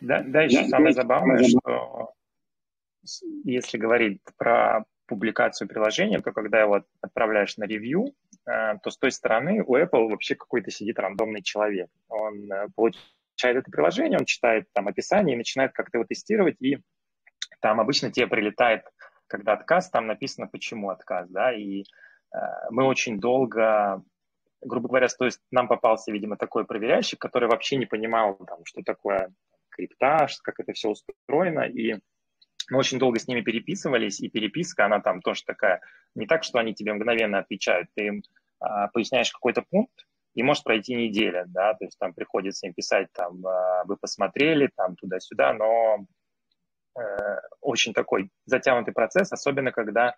Да, 0.00 0.22
да, 0.22 0.42
еще 0.42 0.68
самое 0.68 0.92
забавное, 0.92 1.42
что 1.48 2.12
если 3.44 3.78
говорить 3.78 4.20
про 4.36 4.84
публикацию 5.06 5.68
приложения, 5.68 6.20
то 6.20 6.32
когда 6.32 6.60
его 6.60 6.82
отправляешь 7.00 7.56
на 7.56 7.64
ревью, 7.64 8.14
э, 8.46 8.78
то 8.82 8.90
с 8.90 8.98
той 8.98 9.10
стороны 9.10 9.62
у 9.62 9.76
Apple 9.76 10.08
вообще 10.08 10.34
какой-то 10.34 10.70
сидит 10.70 10.98
рандомный 10.98 11.42
человек. 11.42 11.88
Он 12.08 12.50
э, 12.50 12.68
получает 12.74 13.56
это 13.56 13.70
приложение, 13.70 14.18
он 14.18 14.24
читает 14.24 14.66
там 14.72 14.88
описание 14.88 15.34
и 15.34 15.38
начинает 15.38 15.72
как-то 15.72 15.98
его 15.98 16.06
тестировать, 16.06 16.56
и 16.60 16.78
там 17.60 17.80
обычно 17.80 18.10
тебе 18.10 18.26
прилетает, 18.26 18.84
когда 19.26 19.52
отказ, 19.52 19.90
там 19.90 20.06
написано, 20.06 20.46
почему 20.46 20.90
отказ, 20.90 21.28
да, 21.30 21.52
и 21.52 21.82
э, 21.82 22.36
мы 22.70 22.84
очень 22.84 23.20
долго 23.20 24.02
грубо 24.66 24.88
говоря, 24.88 25.08
то 25.08 25.26
есть 25.26 25.40
нам 25.50 25.68
попался, 25.68 26.10
видимо, 26.10 26.38
такой 26.38 26.64
проверяющий, 26.64 27.18
который 27.18 27.48
вообще 27.50 27.76
не 27.76 27.86
понимал, 27.86 28.36
там, 28.46 28.64
что 28.64 28.82
такое 28.82 29.32
криптаж, 29.68 30.38
как 30.42 30.58
это 30.60 30.72
все 30.72 30.88
устроено, 30.88 31.62
и 31.62 31.96
мы 32.70 32.78
очень 32.78 32.98
долго 32.98 33.18
с 33.18 33.28
ними 33.28 33.40
переписывались, 33.40 34.20
и 34.20 34.28
переписка, 34.28 34.86
она 34.86 35.00
там 35.00 35.20
тоже 35.20 35.42
такая, 35.44 35.80
не 36.14 36.26
так, 36.26 36.44
что 36.44 36.58
они 36.58 36.74
тебе 36.74 36.92
мгновенно 36.94 37.38
отвечают, 37.38 37.88
ты 37.94 38.06
им 38.06 38.22
а, 38.60 38.88
поясняешь 38.88 39.30
какой-то 39.30 39.62
пункт, 39.62 40.06
и 40.34 40.42
может 40.42 40.64
пройти 40.64 40.94
неделя, 40.94 41.44
да, 41.46 41.74
то 41.74 41.84
есть 41.84 41.98
там 41.98 42.12
приходится 42.12 42.66
им 42.66 42.74
писать, 42.74 43.08
там, 43.12 43.46
э, 43.46 43.84
вы 43.84 43.96
посмотрели, 43.96 44.68
там, 44.74 44.96
туда-сюда, 44.96 45.52
но 45.52 46.06
э, 46.98 47.02
очень 47.60 47.94
такой 47.94 48.30
затянутый 48.44 48.92
процесс, 48.92 49.32
особенно 49.32 49.70
когда 49.70 50.14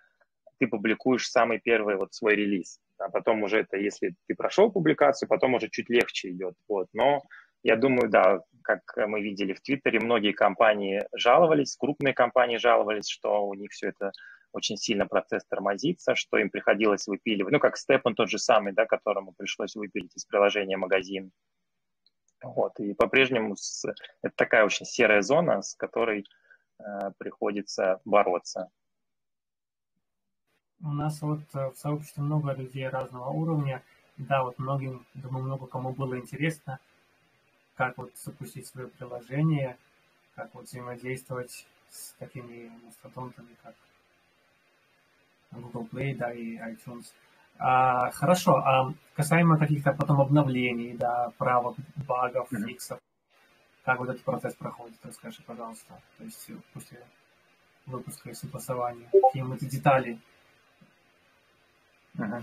ты 0.58 0.68
публикуешь 0.68 1.28
самый 1.28 1.58
первый 1.58 1.96
вот 1.96 2.14
свой 2.14 2.34
релиз. 2.34 2.80
А 2.98 3.10
потом 3.10 3.42
уже 3.42 3.60
это, 3.60 3.76
если 3.76 4.14
ты 4.26 4.34
прошел 4.34 4.72
публикацию, 4.72 5.28
потом 5.28 5.54
уже 5.54 5.68
чуть 5.68 5.90
легче 5.90 6.30
идет. 6.30 6.54
Вот. 6.66 6.88
Но 6.94 7.22
я 7.66 7.76
думаю, 7.76 8.08
да, 8.08 8.40
как 8.62 8.80
мы 8.96 9.20
видели 9.20 9.52
в 9.52 9.60
Твиттере, 9.60 9.98
многие 9.98 10.32
компании 10.32 11.04
жаловались, 11.12 11.76
крупные 11.76 12.14
компании 12.14 12.58
жаловались, 12.58 13.08
что 13.08 13.44
у 13.44 13.54
них 13.54 13.72
все 13.72 13.88
это 13.88 14.12
очень 14.52 14.76
сильно 14.76 15.06
процесс 15.06 15.44
тормозится, 15.44 16.14
что 16.14 16.38
им 16.38 16.48
приходилось 16.48 17.08
выпиливать. 17.08 17.52
Ну, 17.52 17.58
как 17.58 17.76
Степ, 17.76 18.06
он 18.06 18.14
тот 18.14 18.30
же 18.30 18.38
самый, 18.38 18.72
да, 18.72 18.86
которому 18.86 19.32
пришлось 19.36 19.74
выпилить 19.74 20.16
из 20.16 20.24
приложения 20.24 20.76
магазин. 20.76 21.32
Вот. 22.42 22.78
И 22.78 22.94
по-прежнему 22.94 23.56
с... 23.56 23.84
это 24.22 24.34
такая 24.36 24.64
очень 24.64 24.86
серая 24.86 25.22
зона, 25.22 25.62
с 25.62 25.74
которой 25.74 26.24
э, 26.78 26.84
приходится 27.18 28.00
бороться. 28.04 28.70
У 30.82 30.92
нас 30.92 31.20
вот 31.20 31.40
э, 31.54 31.70
в 31.70 31.76
сообществе 31.76 32.22
много 32.22 32.52
людей 32.52 32.88
разного 32.88 33.30
уровня. 33.30 33.82
Да, 34.16 34.44
вот 34.44 34.58
многим, 34.58 35.04
думаю, 35.14 35.44
много 35.44 35.66
кому 35.66 35.92
было 35.92 36.16
интересно, 36.16 36.78
как 37.76 37.96
вот 37.98 38.10
запустить 38.16 38.66
свое 38.66 38.88
приложение, 38.88 39.76
как 40.34 40.54
вот 40.54 40.64
взаимодействовать 40.64 41.66
с 41.90 42.12
такими 42.18 42.70
мастодонтами, 42.84 43.56
как 43.62 43.74
Google 45.52 45.88
Play, 45.90 46.14
да, 46.14 46.32
и 46.32 46.56
iTunes. 46.56 47.12
А, 47.58 48.10
хорошо, 48.10 48.56
а 48.56 48.92
касаемо 49.14 49.58
каких-то 49.58 49.92
потом 49.92 50.20
обновлений, 50.20 50.94
да, 50.96 51.32
правок, 51.38 51.76
багов, 51.96 52.52
mm-hmm. 52.52 52.66
фиксов, 52.66 53.00
как 53.84 53.98
вот 53.98 54.10
этот 54.10 54.22
процесс 54.22 54.54
проходит, 54.54 54.98
расскажи, 55.04 55.42
пожалуйста. 55.46 56.00
То 56.18 56.24
есть 56.24 56.50
после 56.74 57.02
выпуска 57.86 58.30
и 58.30 58.34
согласования, 58.34 59.08
какие 59.12 59.54
эти 59.54 59.64
детали 59.64 60.18
Ага. 62.18 62.42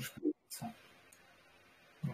Ну, 2.04 2.14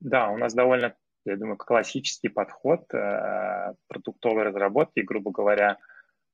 да, 0.00 0.28
у 0.30 0.36
нас 0.36 0.54
довольно, 0.54 0.94
я 1.24 1.36
думаю, 1.36 1.56
классический 1.56 2.28
подход 2.28 2.92
э, 2.94 3.74
продуктовой 3.88 4.44
разработки, 4.44 5.00
грубо 5.00 5.30
говоря, 5.30 5.78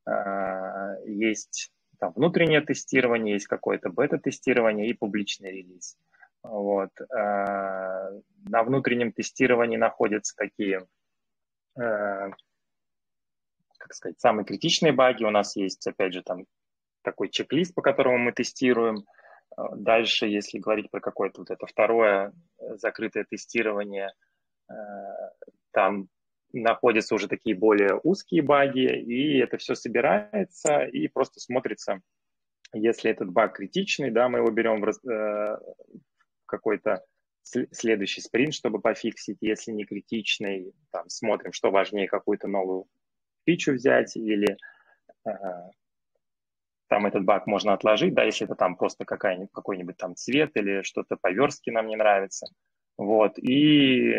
э, 0.07 0.97
есть 1.07 1.73
там, 1.99 2.13
внутреннее 2.15 2.61
тестирование, 2.61 3.35
есть 3.35 3.47
какое-то 3.47 3.91
бета-тестирование 3.91 4.89
и 4.89 4.95
публичный 4.95 5.53
релиз. 5.53 5.97
Вот. 6.43 6.91
Э, 7.01 8.21
на 8.45 8.63
внутреннем 8.65 9.13
тестировании 9.13 9.77
находятся 9.77 10.35
такие, 10.37 10.87
э, 11.79 12.31
как 13.79 13.95
сказать, 13.95 14.21
самые 14.21 14.45
критичные 14.45 14.93
баги. 14.93 15.25
У 15.25 15.31
нас 15.31 15.57
есть, 15.57 15.87
опять 15.87 16.13
же, 16.13 16.23
там 16.23 16.47
такой 17.03 17.29
чек-лист, 17.29 17.75
по 17.75 17.83
которому 17.83 18.19
мы 18.19 18.33
тестируем. 18.33 18.97
А, 18.97 19.03
дальше, 19.57 20.27
если 20.27 20.59
говорить 20.59 20.91
про 20.91 21.01
какое-то 21.01 21.41
вот 21.41 21.51
это 21.51 21.67
второе 21.67 22.33
э, 22.59 22.77
закрытое 22.77 23.25
тестирование, 23.25 24.11
э, 24.71 24.75
там 25.73 26.09
находятся 26.53 27.15
уже 27.15 27.29
такие 27.29 27.57
более 27.57 27.99
узкие 28.03 28.43
баги, 28.43 29.01
и 29.01 29.39
это 29.39 29.57
все 29.57 29.75
собирается 29.75 30.85
и 30.85 31.09
просто 31.09 31.41
смотрится, 31.41 32.01
если 32.73 33.11
этот 33.11 33.31
баг 33.31 33.57
критичный, 33.57 34.11
да, 34.11 34.29
мы 34.29 34.39
его 34.39 34.51
берем 34.51 34.81
в 34.81 35.09
э, 35.09 35.59
какой-то 36.47 37.05
следующий 37.43 38.21
спринт, 38.21 38.55
чтобы 38.55 38.81
пофиксить, 38.81 39.39
если 39.41 39.73
не 39.73 39.85
критичный, 39.85 40.73
там 40.91 41.09
смотрим, 41.09 41.53
что 41.53 41.71
важнее, 41.71 42.07
какую-то 42.07 42.47
новую 42.49 42.87
фичу 43.45 43.73
взять 43.73 44.17
или 44.17 44.57
там 46.93 47.07
этот 47.07 47.25
баг 47.25 47.47
можно 47.47 47.73
отложить, 47.73 48.13
да, 48.13 48.25
если 48.25 48.45
это 48.45 48.55
там 48.55 48.77
просто 48.77 49.07
какая-нибудь, 49.07 49.51
какой-нибудь 49.51 49.97
там 49.97 50.15
цвет 50.15 50.51
или 50.59 50.83
что-то 50.83 51.17
по 51.17 51.33
верстке 51.33 51.73
нам 51.73 51.87
не 51.87 51.97
нравится. 51.97 52.49
Вот, 52.99 53.39
и 53.39 54.15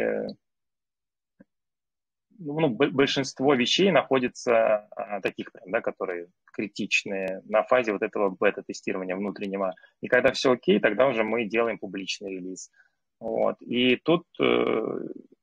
ну, 2.40 2.70
большинство 2.70 3.54
вещей 3.54 3.92
находится 3.92 4.88
а, 4.96 5.22
таких, 5.22 5.52
прям, 5.52 5.70
да, 5.70 5.82
которые 5.82 6.30
критичные 6.52 7.44
на 7.46 7.62
фазе 7.62 7.94
вот 7.94 8.02
этого 8.02 8.32
бета-тестирования 8.32 9.16
внутреннего. 9.16 9.76
И 10.02 10.08
когда 10.08 10.32
все 10.32 10.54
окей, 10.54 10.80
тогда 10.80 11.08
уже 11.08 11.24
мы 11.24 11.46
делаем 11.46 11.78
публичный 11.78 12.38
релиз. 12.38 12.72
Вот. 13.20 13.58
И 13.62 13.98
тут, 13.98 14.24
э, 14.42 14.84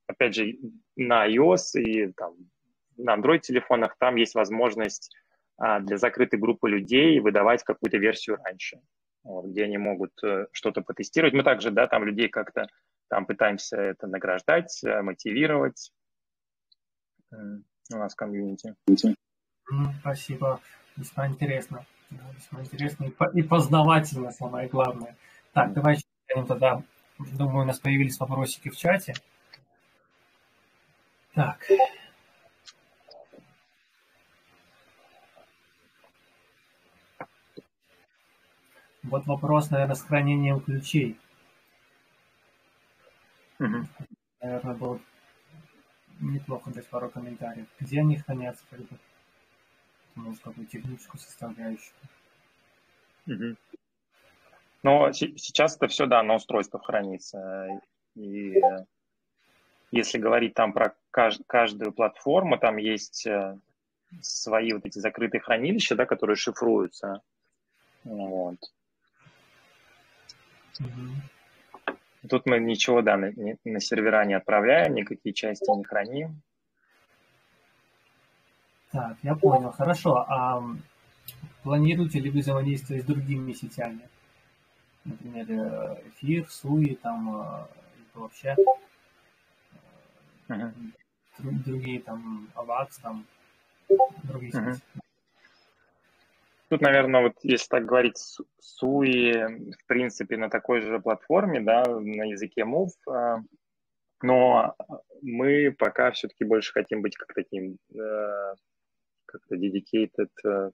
опять 0.08 0.34
же, 0.34 0.56
на 0.96 1.28
iOS 1.28 1.78
и 1.80 2.12
там, 2.12 2.34
на 2.96 3.16
Android-телефонах 3.16 3.94
там 4.00 4.16
есть 4.16 4.34
возможность 4.34 5.14
для 5.60 5.98
закрытой 5.98 6.38
группы 6.38 6.68
людей 6.70 7.20
выдавать 7.20 7.62
какую-то 7.62 7.98
версию 7.98 8.38
раньше, 8.42 8.80
вот, 9.22 9.46
где 9.46 9.64
они 9.64 9.76
могут 9.76 10.12
э, 10.24 10.46
что-то 10.52 10.80
потестировать. 10.80 11.34
Мы 11.34 11.42
также, 11.42 11.70
да, 11.70 11.86
там 11.86 12.04
людей 12.04 12.28
как-то 12.28 12.66
там 13.08 13.26
пытаемся 13.26 13.76
это 13.76 14.06
награждать, 14.06 14.82
э, 14.82 15.02
мотивировать 15.02 15.92
у 17.32 17.96
нас 17.96 18.14
в 18.14 18.16
комьюнити. 18.16 18.74
Спасибо. 20.00 20.60
Весьма 20.96 21.28
интересно. 21.28 21.84
Весьма 22.10 22.62
интересно 22.62 23.12
и 23.34 23.42
познавательно, 23.42 24.32
самое 24.32 24.68
главное. 24.68 25.16
Так, 25.52 25.72
давайте 25.72 26.04
тогда. 26.48 26.82
Думаю, 27.18 27.64
у 27.64 27.66
нас 27.66 27.78
появились 27.78 28.18
вопросики 28.18 28.70
в 28.70 28.76
чате. 28.76 29.14
Так, 31.34 31.58
Вот 39.10 39.26
вопрос, 39.26 39.70
наверное, 39.70 39.96
с 39.96 40.02
хранением 40.02 40.60
ключей. 40.60 41.18
Угу. 43.58 43.84
Наверное, 44.40 44.74
было 44.76 45.00
неплохо 46.20 46.70
дать 46.70 46.86
пару 46.86 47.10
комментариев. 47.10 47.66
Где 47.80 48.00
они 48.00 48.18
хранятся, 48.18 48.62
как 48.70 48.78
бы, 48.78 48.98
может, 50.14 50.40
какую 50.42 50.66
техническую 50.68 51.20
составляющую. 51.20 51.92
Угу. 53.26 53.56
Но 54.84 55.12
сейчас 55.12 55.74
это 55.76 55.88
все, 55.88 56.06
да, 56.06 56.22
на 56.22 56.36
устройствах 56.36 56.86
хранится. 56.86 57.80
И 58.14 58.62
если 59.90 60.18
говорить 60.18 60.54
там 60.54 60.72
про 60.72 60.94
каждую 61.10 61.92
платформу, 61.92 62.58
там 62.58 62.76
есть 62.76 63.26
э, 63.26 63.58
свои 64.20 64.72
вот 64.72 64.86
эти 64.86 65.00
закрытые 65.00 65.40
хранилища, 65.40 65.96
да, 65.96 66.06
которые 66.06 66.36
шифруются. 66.36 67.22
Вот. 68.04 68.58
Тут 72.28 72.46
мы 72.46 72.60
ничего, 72.60 73.02
да, 73.02 73.16
на, 73.16 73.32
на 73.64 73.80
сервера 73.80 74.24
не 74.24 74.34
отправляем, 74.34 74.94
никакие 74.94 75.32
части 75.32 75.70
не 75.70 75.84
храним. 75.84 76.42
Так, 78.92 79.16
я 79.22 79.34
понял. 79.34 79.70
Хорошо. 79.70 80.16
А 80.28 80.62
планируете 81.62 82.20
ли 82.20 82.30
вы 82.30 82.40
взаимодействовать 82.40 83.04
с 83.04 83.06
другими 83.06 83.52
сетями? 83.52 84.08
Например, 85.04 85.46
э, 85.48 86.02
Эфир, 86.08 86.48
Суи, 86.50 86.94
там 86.94 87.42
э, 87.42 87.66
вообще 88.14 88.54
uh-huh. 90.48 90.72
другие 91.38 92.00
там 92.00 92.48
Авакс, 92.54 92.98
там 92.98 93.24
другие 94.24 94.52
uh-huh. 94.52 94.74
сети. 94.74 94.84
Тут, 96.70 96.82
наверное, 96.82 97.22
вот 97.22 97.32
если 97.42 97.66
так 97.66 97.84
говорить, 97.84 98.16
Суи, 98.60 99.72
в 99.72 99.86
принципе, 99.86 100.36
на 100.36 100.48
такой 100.48 100.82
же 100.82 101.00
платформе, 101.00 101.60
да, 101.60 101.82
на 101.84 102.22
языке 102.22 102.62
Move, 102.62 102.90
а, 103.08 103.38
но 104.22 104.76
мы 105.20 105.74
пока 105.76 106.12
все-таки 106.12 106.44
больше 106.44 106.72
хотим 106.72 107.02
быть 107.02 107.16
как 107.16 107.34
таким 107.34 107.76
э, 107.92 108.54
как-то 109.26 109.56
dedicated, 109.56 110.28
э, 110.44 110.70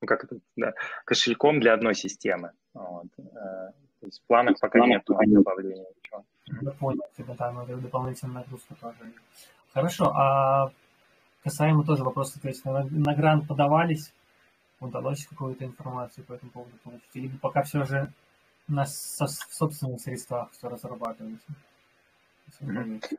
ну, 0.00 0.06
как 0.06 0.22
это, 0.22 0.38
да, 0.54 0.72
кошельком 1.04 1.58
для 1.58 1.72
одной 1.72 1.96
системы. 1.96 2.52
Вот. 2.72 3.08
Э, 3.18 3.72
то 3.98 4.06
есть 4.06 4.22
в 4.22 4.26
планах 4.28 4.60
пока 4.60 4.86
нет 4.86 5.02
добавления 5.04 5.86
ничего. 5.96 6.24
Я 6.62 6.70
понял, 6.70 7.02
типа 7.16 7.34
там 7.34 7.66
дополнительная 7.82 8.34
нагрузка 8.34 8.74
тоже. 8.80 9.12
Хорошо, 9.74 10.12
а 10.14 10.70
Касаемо 11.42 11.84
тоже 11.84 12.04
вопроса, 12.04 12.40
то 12.40 12.48
есть 12.48 12.64
на, 12.64 12.84
на 12.84 13.14
грант 13.14 13.48
подавались, 13.48 14.12
удалось 14.78 15.26
какую-то 15.26 15.64
информацию 15.64 16.24
по 16.24 16.34
этому 16.34 16.50
поводу 16.52 16.76
получить? 16.84 17.08
Или 17.14 17.28
пока 17.28 17.62
все 17.62 17.84
же 17.84 18.12
на 18.68 18.84
со, 18.86 19.26
собственных 19.26 20.00
средствах 20.00 20.50
все 20.52 20.68
разрабатывается? 20.68 21.48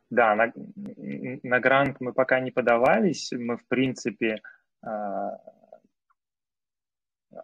Да, 0.09 0.35
на, 0.35 0.51
на 1.43 1.59
грант 1.59 1.97
мы 1.99 2.13
пока 2.13 2.39
не 2.39 2.51
подавались. 2.51 3.31
Мы, 3.31 3.57
в 3.57 3.65
принципе, 3.65 4.41
а, 4.83 5.39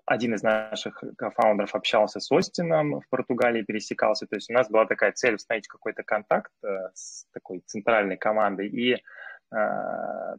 один 0.06 0.34
из 0.34 0.44
наших 0.44 1.04
фаундеров 1.36 1.76
общался 1.76 2.20
с 2.20 2.32
Остином 2.32 3.00
в 3.00 3.10
Португалии, 3.10 3.64
пересекался. 3.64 4.28
То 4.28 4.36
есть 4.36 4.50
у 4.50 4.54
нас 4.54 4.70
была 4.70 4.86
такая 4.86 5.12
цель 5.14 5.36
установить 5.36 5.68
какой-то 5.68 6.04
контакт 6.04 6.52
э, 6.64 6.68
с 6.94 7.26
такой 7.32 7.62
центральной 7.66 8.18
командой. 8.18 8.68
И 8.68 8.94
э, 8.94 10.36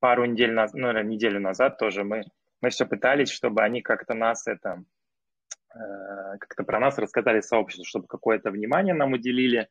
пару 0.00 0.24
недель 0.24 0.52
назад, 0.52 0.74
ну, 0.74 1.02
неделю 1.02 1.40
назад 1.40 1.78
тоже 1.78 2.04
мы, 2.04 2.24
мы 2.60 2.70
все 2.70 2.86
пытались, 2.86 3.30
чтобы 3.30 3.62
они 3.62 3.82
как-то 3.82 4.14
нас 4.14 4.46
это, 4.46 4.82
э, 5.74 6.38
как-то 6.38 6.64
про 6.64 6.80
нас 6.80 6.98
рассказали 6.98 7.40
сообществу, 7.40 7.84
чтобы 7.84 8.06
какое-то 8.06 8.50
внимание 8.50 8.94
нам 8.94 9.12
уделили. 9.12 9.68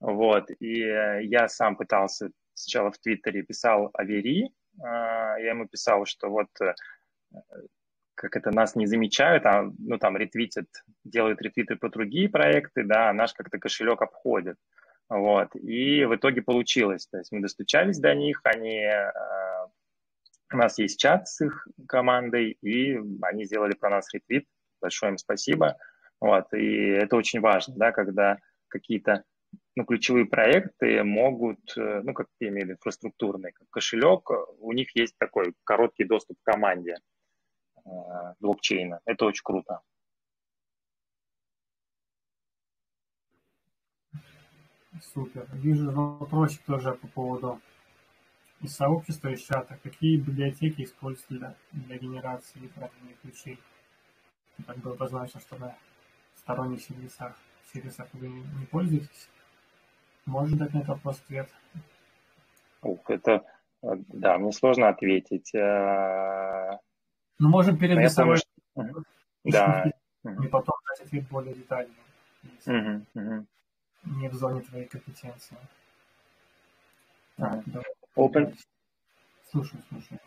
Вот. 0.00 0.50
И 0.60 0.78
я 0.78 1.48
сам 1.48 1.76
пытался 1.76 2.30
сначала 2.54 2.90
в 2.92 2.98
Твиттере 2.98 3.42
писал 3.42 3.90
о 3.92 4.04
Вери, 4.04 4.52
я 4.80 5.50
ему 5.50 5.66
писал, 5.66 6.06
что 6.06 6.28
вот 6.28 6.48
как 8.18 8.36
это 8.36 8.50
нас 8.50 8.74
не 8.74 8.86
замечают, 8.86 9.46
а 9.46 9.70
ну 9.78 9.98
там 9.98 10.16
ретвитят, 10.16 10.66
делают 11.04 11.40
ретвиты 11.40 11.76
по 11.76 11.88
другие 11.88 12.28
проекты, 12.28 12.82
да, 12.84 13.10
а 13.10 13.12
наш 13.12 13.32
как-то 13.32 13.58
кошелек 13.58 14.02
обходит. 14.02 14.56
Вот. 15.08 15.54
И 15.54 16.04
в 16.04 16.16
итоге 16.16 16.42
получилось. 16.42 17.06
То 17.06 17.18
есть 17.18 17.32
мы 17.32 17.40
достучались 17.40 17.98
до 17.98 18.14
них, 18.14 18.40
они 18.44 18.80
э, 18.80 19.12
у 20.52 20.56
нас 20.56 20.78
есть 20.78 20.98
чат 20.98 21.28
с 21.28 21.44
их 21.44 21.66
командой, 21.86 22.58
и 22.62 22.98
они 23.22 23.44
сделали 23.44 23.74
про 23.74 23.90
нас 23.90 24.12
ретвит. 24.12 24.46
Большое 24.80 25.12
им 25.12 25.18
спасибо. 25.18 25.76
Вот. 26.20 26.52
И 26.54 26.88
это 26.90 27.16
очень 27.16 27.40
важно, 27.40 27.74
да, 27.76 27.92
когда 27.92 28.38
какие-то 28.68 29.24
ну, 29.76 29.84
ключевые 29.84 30.26
проекты 30.26 31.02
могут, 31.04 31.60
э, 31.76 32.00
ну, 32.02 32.12
как 32.12 32.26
я 32.40 32.48
имею 32.48 32.62
в 32.62 32.68
виду, 32.68 32.72
инфраструктурные, 32.76 33.52
как 33.52 33.68
кошелек, 33.70 34.28
у 34.58 34.72
них 34.72 34.94
есть 34.96 35.16
такой 35.18 35.54
короткий 35.64 36.04
доступ 36.04 36.36
к 36.40 36.50
команде. 36.50 36.96
Э, 37.84 38.34
блокчейна. 38.40 39.00
Это 39.04 39.24
очень 39.24 39.42
круто. 39.44 39.80
Супер. 45.00 45.46
Вижу 45.52 45.90
вопросик 45.92 46.62
тоже 46.64 46.92
по 46.92 47.06
поводу 47.06 47.60
из 48.60 48.74
сообщества, 48.74 49.28
из 49.28 49.40
чата. 49.42 49.78
Какие 49.82 50.18
библиотеки 50.18 50.82
используются 50.82 51.28
для, 51.28 51.54
для 51.72 51.98
генерации 51.98 52.66
правильных 52.74 53.20
ключей? 53.22 53.58
Как 54.66 54.76
бы 54.78 54.92
обозначил, 54.92 55.40
что 55.40 55.56
на 55.58 55.76
сторонних 56.36 56.82
сервисах, 56.82 57.36
сервисах 57.72 58.08
вы 58.14 58.28
не 58.28 58.66
пользуетесь. 58.66 59.28
Можешь 60.26 60.58
дать 60.58 60.74
на 60.74 60.78
этот 60.78 60.88
вопрос 60.88 61.20
ответ? 61.24 61.48
Ух, 62.82 63.10
это, 63.10 63.44
э, 63.82 63.88
да, 64.08 64.38
мне 64.38 64.52
сложно 64.52 64.88
ответить. 64.88 65.54
Э, 65.54 66.78
ну, 67.38 67.48
можем 67.48 67.78
перерисовать. 67.78 68.40
Что... 68.74 69.04
Да. 69.44 69.90
И 70.24 70.48
потом 70.48 70.74
дать 70.88 71.06
ответ 71.06 71.28
более 71.28 71.54
детальный. 71.54 71.94
Не 74.04 74.28
в 74.28 74.34
зоне 74.34 74.60
твоей 74.62 74.86
компетенции. 74.86 75.56
Так, 77.36 77.64
Open... 78.18 78.54
Слушаю, 79.50 79.82
слушаю. 79.88 80.20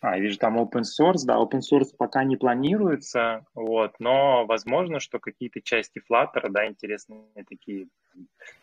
А, 0.00 0.16
я 0.16 0.22
вижу 0.22 0.36
там 0.36 0.58
open 0.58 0.82
source, 0.82 1.24
да, 1.24 1.36
open 1.36 1.60
source 1.60 1.94
пока 1.96 2.24
не 2.24 2.36
планируется, 2.36 3.46
вот, 3.54 3.94
но 4.00 4.44
возможно, 4.46 4.98
что 4.98 5.20
какие-то 5.20 5.60
части 5.60 6.02
Flutter, 6.10 6.48
да, 6.50 6.66
интересные 6.66 7.44
такие 7.48 7.86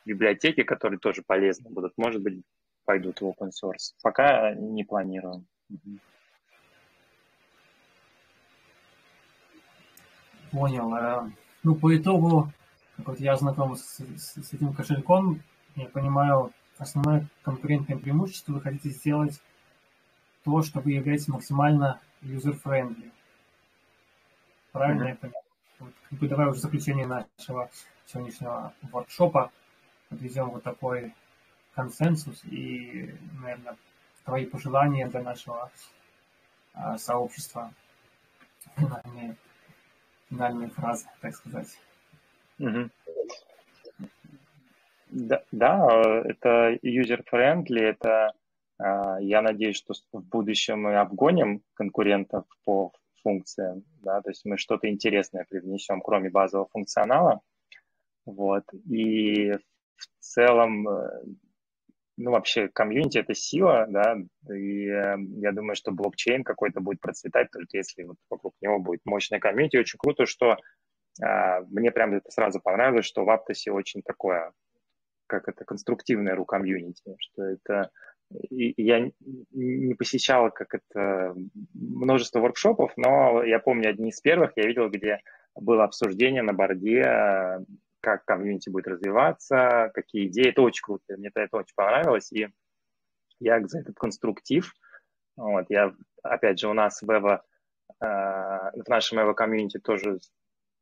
библиотеки, 0.03 0.63
которые 0.63 0.99
тоже 0.99 1.23
полезны 1.25 1.69
будут, 1.69 1.93
может 1.95 2.21
быть, 2.21 2.41
пойдут 2.83 3.21
в 3.21 3.25
open 3.25 3.51
source. 3.51 3.93
Пока 4.01 4.53
не 4.53 4.83
планируем. 4.83 5.45
Понял. 10.51 10.93
Э, 10.95 11.29
ну, 11.63 11.75
по 11.75 11.95
итогу, 11.95 12.51
вот 12.97 13.19
я 13.19 13.37
знаком 13.37 13.75
с, 13.75 13.99
с, 13.99 14.43
с 14.43 14.53
этим 14.53 14.73
кошельком, 14.73 15.41
я 15.75 15.85
понимаю, 15.85 16.51
основное 16.79 17.27
конкурентное 17.43 17.97
преимущество 17.97 18.53
вы 18.53 18.61
хотите 18.61 18.89
сделать 18.89 19.39
то, 20.43 20.63
что 20.63 20.79
вы 20.79 20.93
являетесь 20.93 21.27
максимально 21.27 21.99
user-friendly. 22.21 23.11
Правильно 24.71 25.03
mm-hmm. 25.03 25.09
я 25.09 25.15
понимаю? 25.15 25.43
Вот, 25.79 25.93
как 26.09 26.19
бы 26.19 26.27
давай 26.27 26.47
уже 26.47 26.59
заключение 26.59 27.05
нашего 27.05 27.69
сегодняшнего 28.05 28.73
воркшопа 28.81 29.51
подведем 30.09 30.49
вот 30.49 30.63
такой 30.63 31.13
консенсус 31.75 32.43
и, 32.45 33.15
наверное, 33.41 33.77
твои 34.25 34.45
пожелания 34.45 35.07
для 35.07 35.21
нашего 35.21 35.71
а, 36.73 36.97
сообщества 36.97 37.73
финальные 40.29 40.69
фразы, 40.69 41.07
так 41.21 41.35
сказать. 41.35 41.77
Угу. 42.59 42.89
Да, 45.09 45.43
да, 45.51 46.21
это 46.25 46.77
user-friendly, 46.83 47.79
это 47.79 48.31
а, 48.77 49.19
я 49.19 49.41
надеюсь, 49.41 49.77
что 49.77 49.93
в 50.13 50.21
будущем 50.21 50.83
мы 50.83 50.97
обгоним 50.97 51.61
конкурентов 51.73 52.45
по 52.63 52.91
функциям, 53.23 53.83
да, 54.01 54.21
то 54.21 54.29
есть 54.29 54.45
мы 54.45 54.57
что-то 54.57 54.87
интересное 54.87 55.45
привнесем, 55.49 56.01
кроме 56.01 56.29
базового 56.29 56.69
функционала, 56.69 57.41
вот, 58.25 58.63
и 58.87 59.51
в 59.51 60.05
целом 60.19 60.87
э, 60.87 61.23
ну, 62.19 62.31
вообще, 62.31 62.67
комьюнити— 62.67 63.17
это 63.19 63.33
сила, 63.33 63.85
да, 63.89 64.15
и 64.53 64.87
э, 64.87 65.15
я 65.37 65.51
думаю, 65.53 65.75
что 65.75 65.91
блокчейн 65.91 66.43
какой-то 66.43 66.81
будет 66.81 66.99
процветать 66.99 67.49
только 67.49 67.77
если 67.77 68.03
вот 68.03 68.17
вокруг 68.29 68.53
него 68.61 68.79
будет 68.79 69.01
мощная 69.05 69.39
комьюнити. 69.39 69.77
Очень 69.77 69.97
круто, 69.97 70.25
что 70.25 70.57
э, 71.23 71.61
мне 71.69 71.91
прям 71.91 72.13
это 72.13 72.29
сразу 72.29 72.59
понравилось, 72.59 73.05
что 73.05 73.23
в 73.23 73.29
Аптосе 73.29 73.71
очень 73.71 74.01
такое, 74.01 74.51
как 75.29 75.47
это, 75.47 75.63
конструктивное 75.63 76.35
ру 76.35 76.45
комьюнити, 76.45 77.15
что 77.19 77.43
это 77.43 77.91
и 78.49 78.73
я 78.81 79.09
не 79.51 79.93
посещал 79.95 80.51
как 80.51 80.75
это 80.75 81.35
множество 81.73 82.39
воркшопов, 82.39 82.91
но 82.95 83.43
я 83.43 83.59
помню 83.59 83.89
одни 83.89 84.09
из 84.09 84.21
первых 84.21 84.51
я 84.55 84.67
видел, 84.67 84.89
где 84.89 85.19
было 85.55 85.83
обсуждение 85.83 86.43
на 86.43 86.53
борде 86.53 87.65
как 88.01 88.23
комьюнити 88.25 88.69
будет 88.69 88.87
развиваться, 88.87 89.91
какие 89.93 90.27
идеи. 90.27 90.49
Это 90.49 90.61
очень 90.61 90.83
круто, 90.83 91.17
мне 91.17 91.29
это, 91.29 91.41
это 91.41 91.57
очень 91.57 91.75
понравилось, 91.75 92.31
и 92.31 92.47
я 93.39 93.65
за 93.67 93.79
этот 93.79 93.95
конструктив, 93.95 94.73
вот, 95.35 95.65
я, 95.69 95.93
опять 96.23 96.59
же, 96.59 96.69
у 96.69 96.73
нас 96.73 97.01
в 97.01 97.09
Эво, 97.09 97.43
э, 98.01 98.05
в 98.05 98.87
нашем 98.87 99.19
Эво 99.19 99.33
комьюнити 99.33 99.79
тоже 99.79 100.19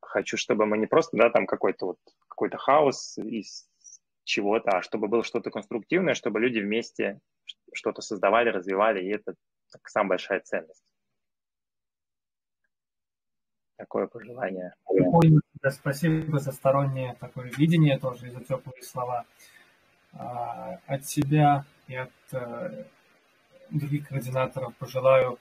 хочу, 0.01 0.37
чтобы 0.37 0.65
мы 0.65 0.77
не 0.77 0.85
просто, 0.85 1.17
да, 1.17 1.29
там 1.29 1.47
какой-то 1.47 1.87
вот, 1.87 1.97
какой-то 2.27 2.57
хаос 2.57 3.17
из 3.17 3.67
чего-то, 4.27 4.71
а 4.77 4.81
чтобы 4.81 5.07
было 5.07 5.23
что-то 5.23 5.49
конструктивное, 5.49 6.13
чтобы 6.13 6.39
люди 6.39 6.59
вместе 6.59 7.19
что-то 7.73 8.01
создавали, 8.01 8.49
развивали, 8.49 9.03
и 9.03 9.09
это 9.09 9.33
так, 9.71 9.87
самая 9.87 10.09
большая 10.09 10.41
ценность. 10.41 10.83
Такое 13.77 14.07
пожелание. 14.07 14.73
Ой, 14.85 15.39
спасибо 15.69 16.39
за 16.39 16.51
стороннее 16.51 17.15
такое 17.19 17.49
видение 17.57 17.97
тоже 17.99 18.27
и 18.27 18.31
за 18.31 18.43
теплые 18.43 18.81
слова 18.81 19.25
а, 20.13 20.79
от 20.87 21.05
себя 21.05 21.63
и 21.87 21.95
от 21.95 22.11
э, 22.31 22.83
других 23.69 24.09
координаторов 24.09 24.75
пожелаю 24.75 25.37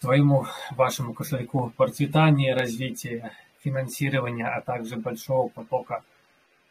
твоему 0.00 0.44
вашему 0.72 1.14
кошельку 1.14 1.70
процветания, 1.76 2.54
развития, 2.54 3.32
финансирования, 3.60 4.48
а 4.48 4.60
также 4.60 4.96
большого 4.96 5.48
потока 5.48 6.02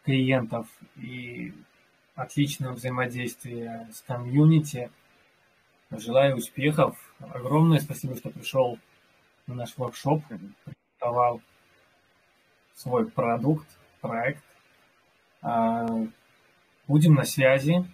клиентов 0.04 0.68
и 0.96 1.54
отличного 2.16 2.74
взаимодействия 2.74 3.88
с 3.92 4.02
комьюнити. 4.02 4.92
Желаю 5.92 6.38
успехов. 6.38 6.98
Огромное 7.20 7.80
спасибо, 7.80 8.16
что 8.16 8.30
пришел 8.30 8.80
на 9.48 9.56
наш 9.56 9.78
воркшоп, 9.78 10.24
презентовал 10.28 11.42
свой 12.76 13.10
продукт, 13.10 13.68
проект. 14.02 14.44
А, 15.42 15.88
будем 16.88 17.16
на 17.16 17.24
связи. 17.24 17.86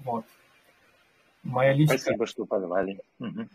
Вот. 0.00 0.24
Моя 1.42 1.72
личная... 1.72 1.98
Спасибо, 1.98 2.26
что 2.26 2.44
позвали. 2.44 3.00
Угу. 3.18 3.48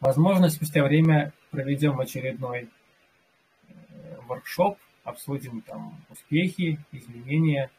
Возможно, 0.00 0.48
спустя 0.48 0.84
время 0.84 1.32
проведем 1.50 2.00
очередной 2.00 2.68
э, 3.68 4.16
воркшоп, 4.26 4.78
обсудим 5.10 5.60
там 5.62 6.04
успехи, 6.08 6.78
изменения. 6.92 7.70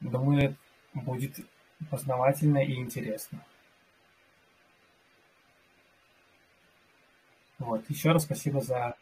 Думаю, 0.00 0.56
будет 0.94 1.38
познавательно 1.90 2.58
и 2.58 2.74
интересно. 2.74 3.44
Вот. 7.58 7.88
Еще 7.88 8.12
раз 8.12 8.24
спасибо 8.24 8.60
за 8.60 8.96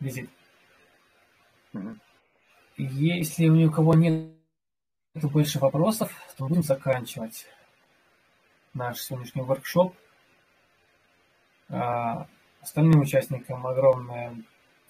визит. 0.00 0.30
Mm-hmm. 1.72 1.98
Если 2.76 3.48
у 3.48 3.72
кого 3.72 3.94
нет 3.94 4.32
больше 5.14 5.58
вопросов, 5.58 6.12
то 6.36 6.46
будем 6.46 6.62
заканчивать. 6.62 7.46
наш 8.74 9.00
сегодняшний 9.00 9.42
воркшоп. 9.42 9.96
А, 11.70 12.28
остальным 12.60 13.00
участникам 13.00 13.66
огромное 13.66 14.36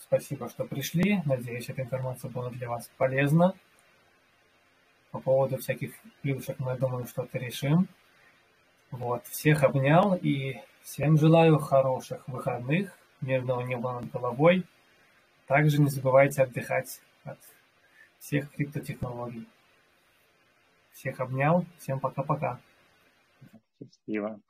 спасибо, 0.09 0.49
что 0.49 0.65
пришли. 0.65 1.23
Надеюсь, 1.25 1.69
эта 1.69 1.83
информация 1.83 2.31
была 2.31 2.51
для 2.51 2.69
вас 2.69 2.91
полезна. 2.97 3.55
По 5.11 5.21
поводу 5.21 5.59
всяких 5.59 5.93
плюшек 6.23 6.59
мы, 6.59 6.77
думаю, 6.77 7.07
что-то 7.07 7.39
решим. 7.39 7.89
Вот. 8.91 9.27
Всех 9.27 9.63
обнял 9.63 10.15
и 10.15 10.57
всем 10.83 11.19
желаю 11.19 11.59
хороших 11.59 12.27
выходных, 12.27 12.99
мирного 13.21 13.61
неба 13.61 14.01
над 14.01 14.11
головой. 14.11 14.65
Также 15.47 15.81
не 15.81 15.91
забывайте 15.91 16.43
отдыхать 16.43 17.01
от 17.25 17.39
всех 18.19 18.51
криптотехнологий. 18.53 19.47
Всех 20.93 21.21
обнял. 21.21 21.65
Всем 21.79 22.01
пока-пока. 22.01 22.59
Счастливо. 23.79 24.41